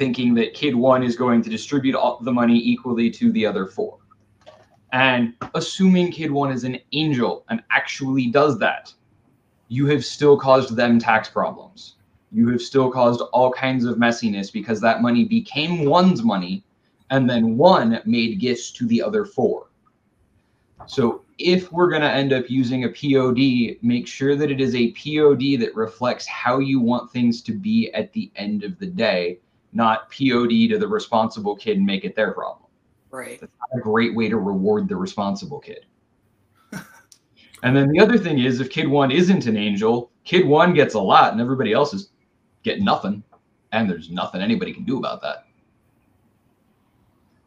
[0.00, 3.66] thinking that kid one is going to distribute all the money equally to the other
[3.66, 3.98] four.
[4.94, 8.94] And assuming kid one is an angel and actually does that,
[9.68, 11.96] you have still caused them tax problems.
[12.32, 16.64] You have still caused all kinds of messiness because that money became one's money
[17.10, 19.66] and then one made gifts to the other four.
[20.86, 24.74] So if we're going to end up using a POD, make sure that it is
[24.74, 28.86] a POD that reflects how you want things to be at the end of the
[28.86, 29.40] day
[29.72, 32.68] not POD to the responsible kid and make it their problem.
[33.10, 33.40] Right.
[33.40, 35.86] That's not a great way to reward the responsible kid.
[37.62, 40.94] and then the other thing is, if kid one isn't an angel, kid one gets
[40.94, 42.10] a lot and everybody else is
[42.62, 43.22] getting nothing.
[43.72, 45.46] And there's nothing anybody can do about that.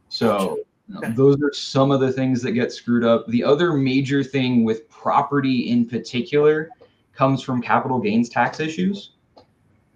[0.09, 3.28] So you know, those are some of the things that get screwed up.
[3.28, 6.69] The other major thing with property in particular
[7.13, 9.13] comes from capital gains tax issues.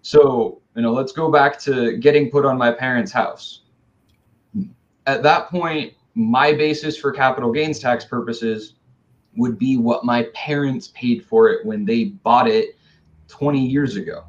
[0.08, 3.64] So you know, let's go back to getting put on my parents' house.
[5.06, 8.76] At that point, my basis for capital gains tax purposes
[9.36, 12.78] would be what my parents paid for it when they bought it
[13.28, 14.24] 20 years ago.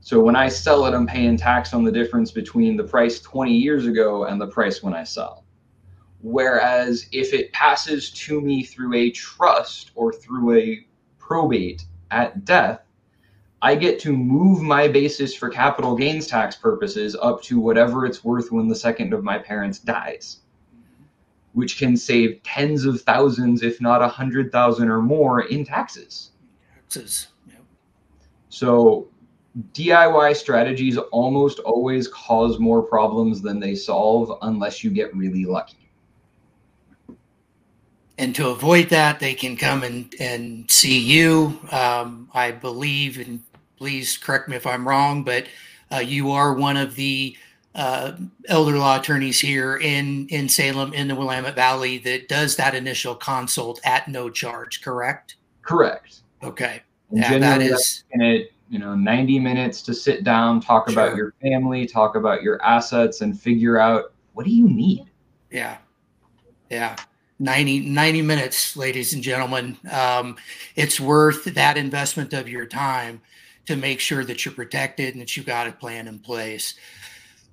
[0.00, 3.52] So when I sell it, I'm paying tax on the difference between the price 20
[3.52, 5.44] years ago and the price when I sell.
[6.20, 10.84] Whereas if it passes to me through a trust or through a
[11.20, 12.80] probate at death,
[13.62, 18.24] I get to move my basis for capital gains tax purposes up to whatever it's
[18.24, 20.38] worth when the second of my parents dies,
[21.52, 26.32] which can save tens of thousands, if not a hundred thousand or more in taxes.
[26.88, 27.28] Taxes.
[27.46, 27.62] Yep.
[28.48, 29.08] So
[29.74, 35.88] DIY strategies almost always cause more problems than they solve unless you get really lucky.
[38.18, 41.58] And to avoid that, they can come and, and see you.
[41.70, 43.40] Um, I believe, and
[43.82, 45.46] please correct me if I'm wrong, but
[45.90, 47.36] uh, you are one of the
[47.74, 48.12] uh,
[48.46, 53.16] elder law attorneys here in in Salem in the Willamette Valley that does that initial
[53.16, 54.82] consult at no charge.
[54.82, 55.34] Correct?
[55.62, 56.20] Correct.
[56.44, 56.80] Okay.
[57.10, 61.34] And Yeah, that is it, you know, 90 minutes to sit down, talk about your
[61.42, 65.06] family, talk about your assets, and figure out what do you need.
[65.50, 65.78] yeah,
[66.70, 66.94] yeah.
[67.40, 69.76] 90, 90 minutes, ladies and gentlemen.
[69.90, 70.36] Um,
[70.76, 73.20] it's worth that investment of your time
[73.66, 76.74] to make sure that you're protected and that you've got a plan in place.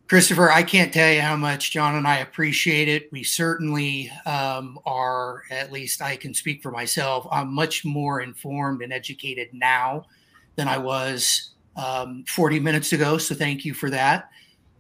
[0.08, 3.12] Christopher, I can't tell you how much John and I appreciate it.
[3.12, 8.82] We certainly um, are, at least I can speak for myself, I'm much more informed
[8.82, 10.06] and educated now
[10.56, 13.20] than I was um, 40 minutes ago.
[13.20, 14.32] So thank you for that.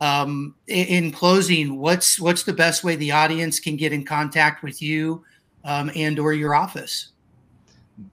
[0.01, 4.63] Um, in, in closing, what's what's the best way the audience can get in contact
[4.63, 5.23] with you
[5.63, 7.09] um, and or your office?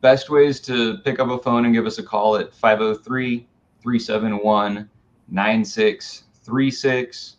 [0.01, 3.47] Best ways to pick up a phone and give us a call at 503
[3.83, 4.91] 371
[5.29, 7.37] 9636.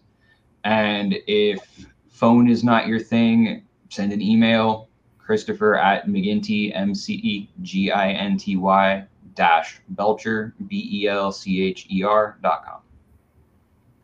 [0.63, 4.87] And if phone is not your thing, send an email
[5.17, 11.07] Christopher at McGinty, M C E G I N T Y dash Belcher, B E
[11.07, 12.79] L C H E R dot com.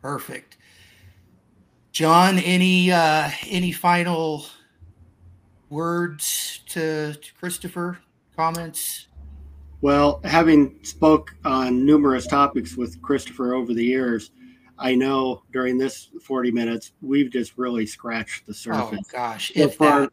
[0.02, 0.58] Perfect.
[1.92, 4.44] John, any uh, any final
[5.70, 7.98] words to, to Christopher?
[8.36, 9.08] Comments?
[9.80, 14.30] Well, having spoke on numerous topics with Christopher over the years,
[14.78, 19.00] I know during this 40 minutes we've just really scratched the oh, surface.
[19.06, 20.10] Oh gosh, So if for that,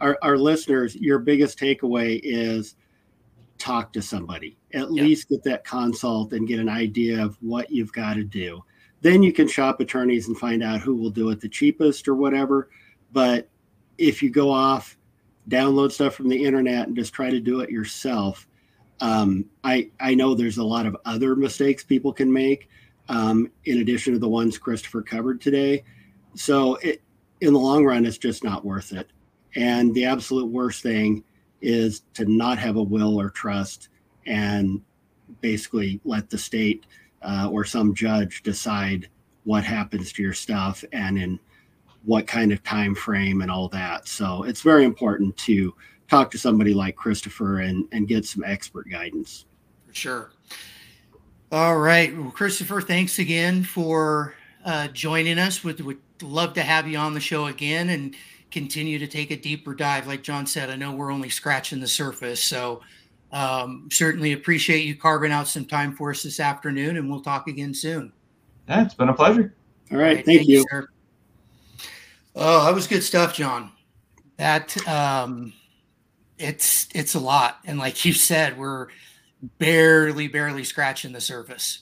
[0.00, 2.76] our, our listeners, your biggest takeaway is
[3.58, 4.58] talk to somebody.
[4.74, 5.04] At Yeah.
[5.04, 8.62] least get that consult and get an idea of what you've got to do.
[9.00, 12.14] Then you can shop attorneys and find out who will do it the cheapest or
[12.14, 12.68] whatever.
[13.12, 13.48] But
[13.98, 14.96] if you go off,
[15.48, 18.46] download stuff from the internet and just try to do it yourself,
[19.00, 22.68] um, I I know there's a lot of other mistakes people can make
[23.08, 25.84] um, in addition to the ones Christopher covered today.
[26.34, 27.02] So it,
[27.40, 29.10] in the long run, it's just not worth it.
[29.56, 31.22] And the absolute worst thing
[31.60, 33.88] is to not have a will or trust
[34.26, 34.80] and
[35.40, 36.86] basically let the state
[37.22, 39.08] uh, or some judge decide
[39.44, 41.38] what happens to your stuff and in
[42.04, 44.08] what kind of time frame and all that.
[44.08, 45.74] So it's very important to
[46.08, 49.46] talk to somebody like Christopher and, and get some expert guidance.
[49.86, 50.30] for sure.
[51.52, 54.34] All right, well, Christopher, thanks again for
[54.64, 55.62] uh, joining us.
[55.62, 58.16] Would would love to have you on the show again and
[58.50, 60.06] continue to take a deeper dive.
[60.06, 62.80] Like John said, I know we're only scratching the surface, so
[63.30, 67.46] um, certainly appreciate you carving out some time for us this afternoon, and we'll talk
[67.46, 68.12] again soon.
[68.68, 69.54] Yeah, it's been a pleasure.
[69.92, 70.24] All right.
[70.24, 70.64] thank, you.
[70.70, 70.88] sir.
[72.34, 73.70] Oh, that was good stuff, John.
[74.36, 75.52] That um,
[76.38, 78.88] it's it's a lot, and like you said, we're
[79.58, 81.80] barely barely scratching the surface.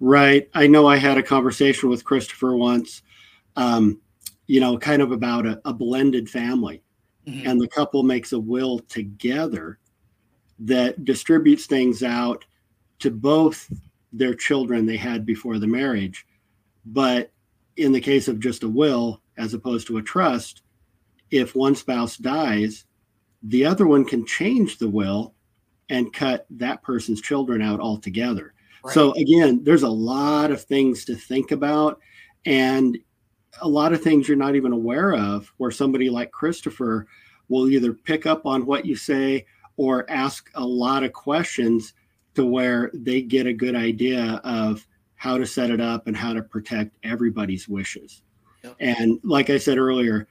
[0.00, 0.48] Right.
[0.54, 3.02] I know I had a conversation with Christopher once,
[3.56, 4.00] um,
[4.46, 6.82] you know, kind of about a, a blended family.
[7.28, 7.46] Mhm.
[7.46, 9.78] and the couple makes a will together
[10.60, 12.44] that distributes things out
[13.00, 13.70] to both
[14.12, 16.26] their children they had before the marriage.
[16.86, 17.30] But
[17.76, 20.62] in the case of just a will, as opposed to a trust,
[21.30, 22.84] if one spouse dies,
[23.42, 25.34] the other one can change the will
[25.88, 28.52] and cut that person's children out altogether.
[28.84, 28.94] Right.
[28.94, 32.00] So, again, there's a lot of things to think about.
[32.44, 32.98] And
[33.60, 37.06] a lot of things you're not even aware of, where somebody like Christopher
[37.48, 41.94] will either pick up on what you say or ask a lot of questions
[42.34, 44.86] to where they get a good idea of
[45.16, 48.22] how to set it up and how to protect everybody's wishes.
[48.64, 48.76] Yep.
[48.80, 50.28] And like I said earlier,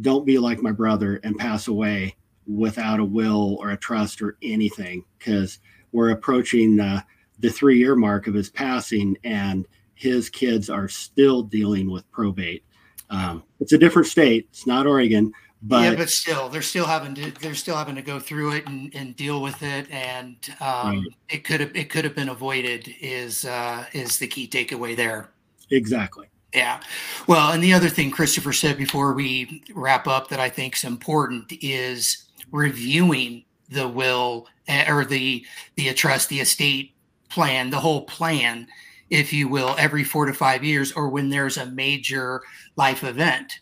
[0.00, 4.36] don't be like my brother and pass away without a will or a trust or
[4.42, 5.58] anything because
[5.92, 7.00] we're approaching uh,
[7.38, 12.64] the three year mark of his passing and his kids are still dealing with probate.
[13.10, 14.48] Um, it's a different state.
[14.50, 18.02] It's not Oregon, but, yeah, but still, they're still having to they're still having to
[18.02, 21.06] go through it and, and deal with it, and um, Right.
[21.30, 22.94] it could have it could have been avoided.
[23.00, 25.30] Is uh, is the key takeaway there?
[25.70, 26.26] exactly.
[26.54, 26.80] Yeah.
[27.26, 30.84] Well, and the other thing Christopher said before we wrap up that I think is
[30.84, 35.44] important is reviewing the will eh, or the
[35.76, 36.92] the trust, the estate
[37.28, 38.68] plan, the whole plan,
[39.10, 42.42] if you will, every four to five years, or when there's a major
[42.76, 43.58] life event.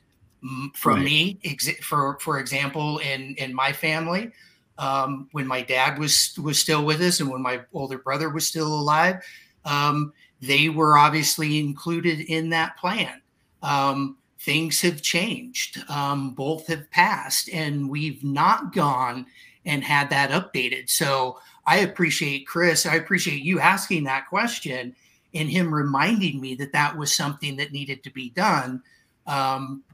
[0.74, 1.04] For Right.
[1.04, 4.32] me, ex- for for example, in in my family,
[4.76, 8.48] um, when my dad was was still with us, and when my older brother was
[8.48, 9.22] still alive,
[9.64, 10.12] um,
[10.42, 13.22] they were obviously included in that plan.
[13.62, 15.78] Um, things have changed.
[15.88, 19.26] Um, both have passed, and we've not gone
[19.64, 20.90] and had that updated.
[20.90, 22.84] So I appreciate Chris.
[22.84, 24.96] I appreciate you asking that question
[25.32, 28.82] and him reminding me that that was something that needed to be done.
[29.26, 29.84] Um,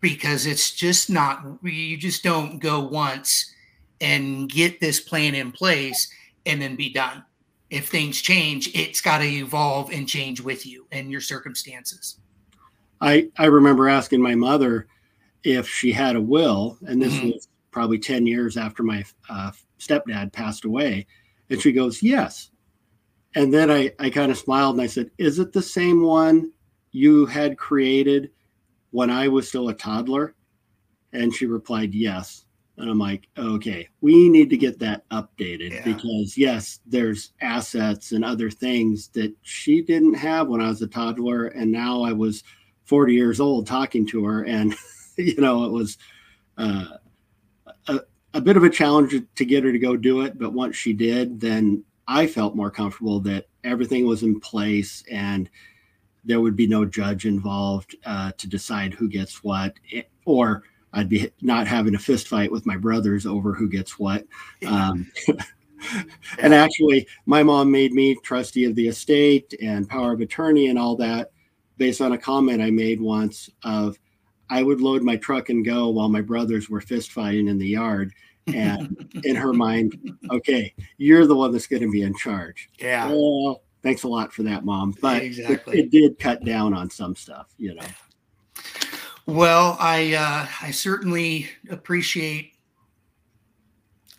[0.00, 3.52] because it's just not, you just don't go once
[4.00, 6.10] and get this plan in place
[6.46, 7.24] and then be done.
[7.70, 12.18] If things change, it's got to evolve and change with you and your circumstances.
[13.00, 14.86] I, I remember asking my mother
[15.42, 17.32] if she had a will, and this mm-hmm.
[17.32, 21.06] was probably 10 years after my uh, stepdad passed away.
[21.50, 22.50] And she goes, Yes.
[23.34, 26.52] And then I, I kind of smiled and I said, Is it the same one
[26.92, 28.30] you had created
[28.92, 30.34] when I was still a toddler?
[31.12, 32.45] And she replied, Yes.
[32.78, 35.84] And I'm like, okay, we need to get that updated yeah.
[35.84, 40.86] because, yes, there's assets and other things that she didn't have when I was a
[40.86, 41.46] toddler.
[41.46, 42.42] And now I was
[42.84, 44.44] 40 years old talking to her.
[44.44, 44.74] And,
[45.16, 45.96] you know, it was
[46.58, 46.98] uh,
[47.88, 48.00] a,
[48.34, 50.38] a bit of a challenge to get her to go do it.
[50.38, 55.48] But once she did, then I felt more comfortable that everything was in place and
[56.24, 60.64] there would be no judge involved uh, to decide who gets what, eh, or
[60.96, 64.24] I'd be not having a fist fight with my brothers over who gets what.
[64.66, 65.12] Um,
[66.38, 70.78] and actually, my mom made me trustee of the estate and power of attorney and
[70.78, 71.32] all that
[71.76, 73.98] based on a comment I made once of
[74.48, 77.68] I would load my truck and go while my brothers were fist fighting in the
[77.68, 78.12] yard.
[78.46, 82.70] And in her mind, okay, you're the one that's going to be in charge.
[82.78, 83.10] Yeah.
[83.10, 84.94] Well, thanks a lot for that, mom.
[85.02, 85.78] But exactly.
[85.78, 87.86] it, it did cut down on some stuff, you know.
[89.26, 92.52] Well, I uh, I certainly appreciate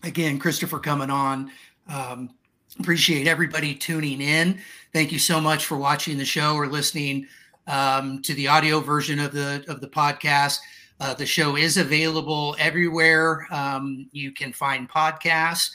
[0.04, 1.50] again Christopher coming on.
[1.88, 2.32] Um,
[2.78, 4.60] appreciate everybody tuning in.
[4.92, 7.26] Thank you so much for watching the show or listening
[7.68, 10.60] um, to the audio version of the of the podcast.
[11.00, 13.48] Uh, the show is available everywhere.
[13.50, 15.70] Um, you can find podcasts.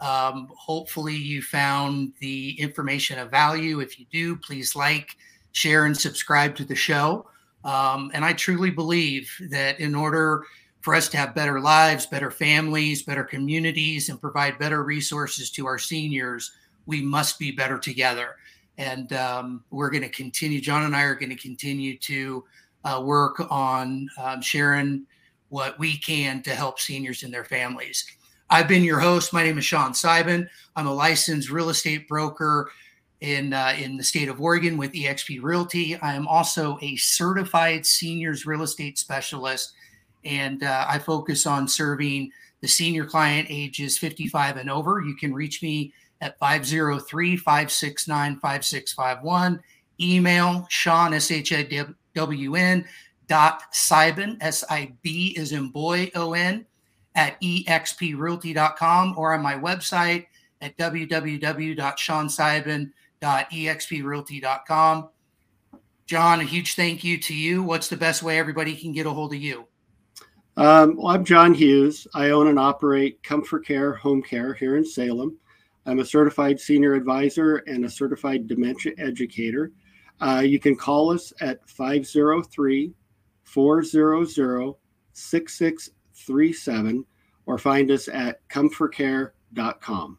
[0.00, 3.80] Um, hopefully, you found the information of value.
[3.80, 5.16] If you do, please like,
[5.52, 7.26] share, and subscribe to the show.
[7.68, 10.44] Um, and I truly believe that in order
[10.80, 15.66] for us to have better lives, better families, better communities, and provide better resources to
[15.66, 16.52] our seniors,
[16.86, 18.36] we must be better together
[18.78, 20.62] and um, we're going to continue.
[20.62, 22.44] John and I are going to continue to
[22.84, 25.04] uh, work on um, sharing
[25.50, 28.06] what we can to help seniors and their families.
[28.48, 29.34] I've been your host.
[29.34, 30.48] My name is Shawn Sibon.
[30.74, 32.70] I'm a licensed real estate broker
[33.20, 35.96] in uh, in the state of Oregon with eXp Realty.
[35.96, 39.72] I am also a certified seniors real estate specialist,
[40.24, 45.00] and uh, I focus on serving the senior client ages 55 and over.
[45.00, 49.60] You can reach me at 503 569 5651.
[50.00, 52.84] Email Shawn, S H A W N,
[53.26, 56.64] dot Sibon, S I B is in boy, O N,
[57.16, 60.26] at exprealty.com or on my website
[60.60, 60.76] at
[63.20, 65.08] www.shawnsibon.exprealty.com.
[66.06, 67.62] John, a huge thank you to you.
[67.62, 69.66] What's the best way everybody can get a hold of you?
[70.56, 72.06] Um, well, I'm John Hughes.
[72.14, 75.36] I own and operate ComForCare Home Care here in Salem.
[75.86, 79.72] I'm a certified senior advisor and a certified dementia educator.
[80.20, 82.92] Uh, you can call us at 503
[83.44, 84.74] 400
[85.12, 87.04] 6637
[87.46, 90.18] or find us at comforcare.com.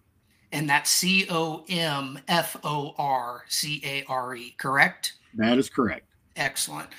[0.52, 5.14] And that's C O M F O R C A R E, correct?
[5.36, 6.06] That is correct.
[6.36, 6.90] Excellent.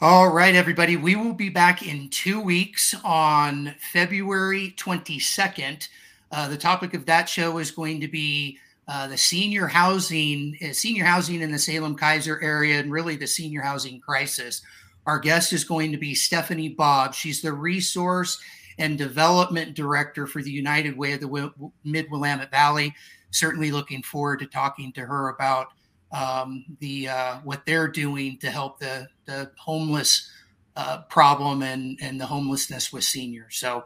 [0.00, 0.96] All right, everybody.
[0.96, 5.88] We will be back in two weeks on February 22nd
[6.32, 10.72] uh, the topic of that show is going to be uh, the senior housing, uh,
[10.72, 14.62] senior housing in the Salem Keizer area, and really the senior housing crisis.
[15.06, 17.14] Our guest is going to be Stephanie Bob.
[17.14, 18.40] She's the resource
[18.80, 21.52] and development director for the United Way of the
[21.84, 22.92] Mid Willamette Valley.
[23.30, 25.68] Certainly looking forward to talking to her about
[26.10, 30.28] um, the uh, what they're doing to help the the homeless
[30.74, 33.56] uh, problem and and the homelessness with seniors.
[33.56, 33.84] So,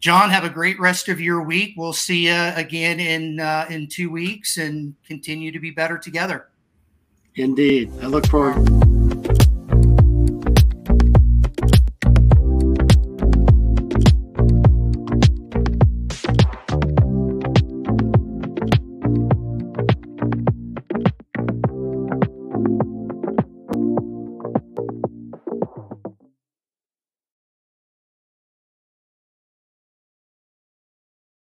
[0.00, 1.74] John, have a great rest of your week.
[1.76, 6.48] We'll see you again in uh, in two weeks and continue to be better together.
[7.36, 8.81] Indeed, I look forward.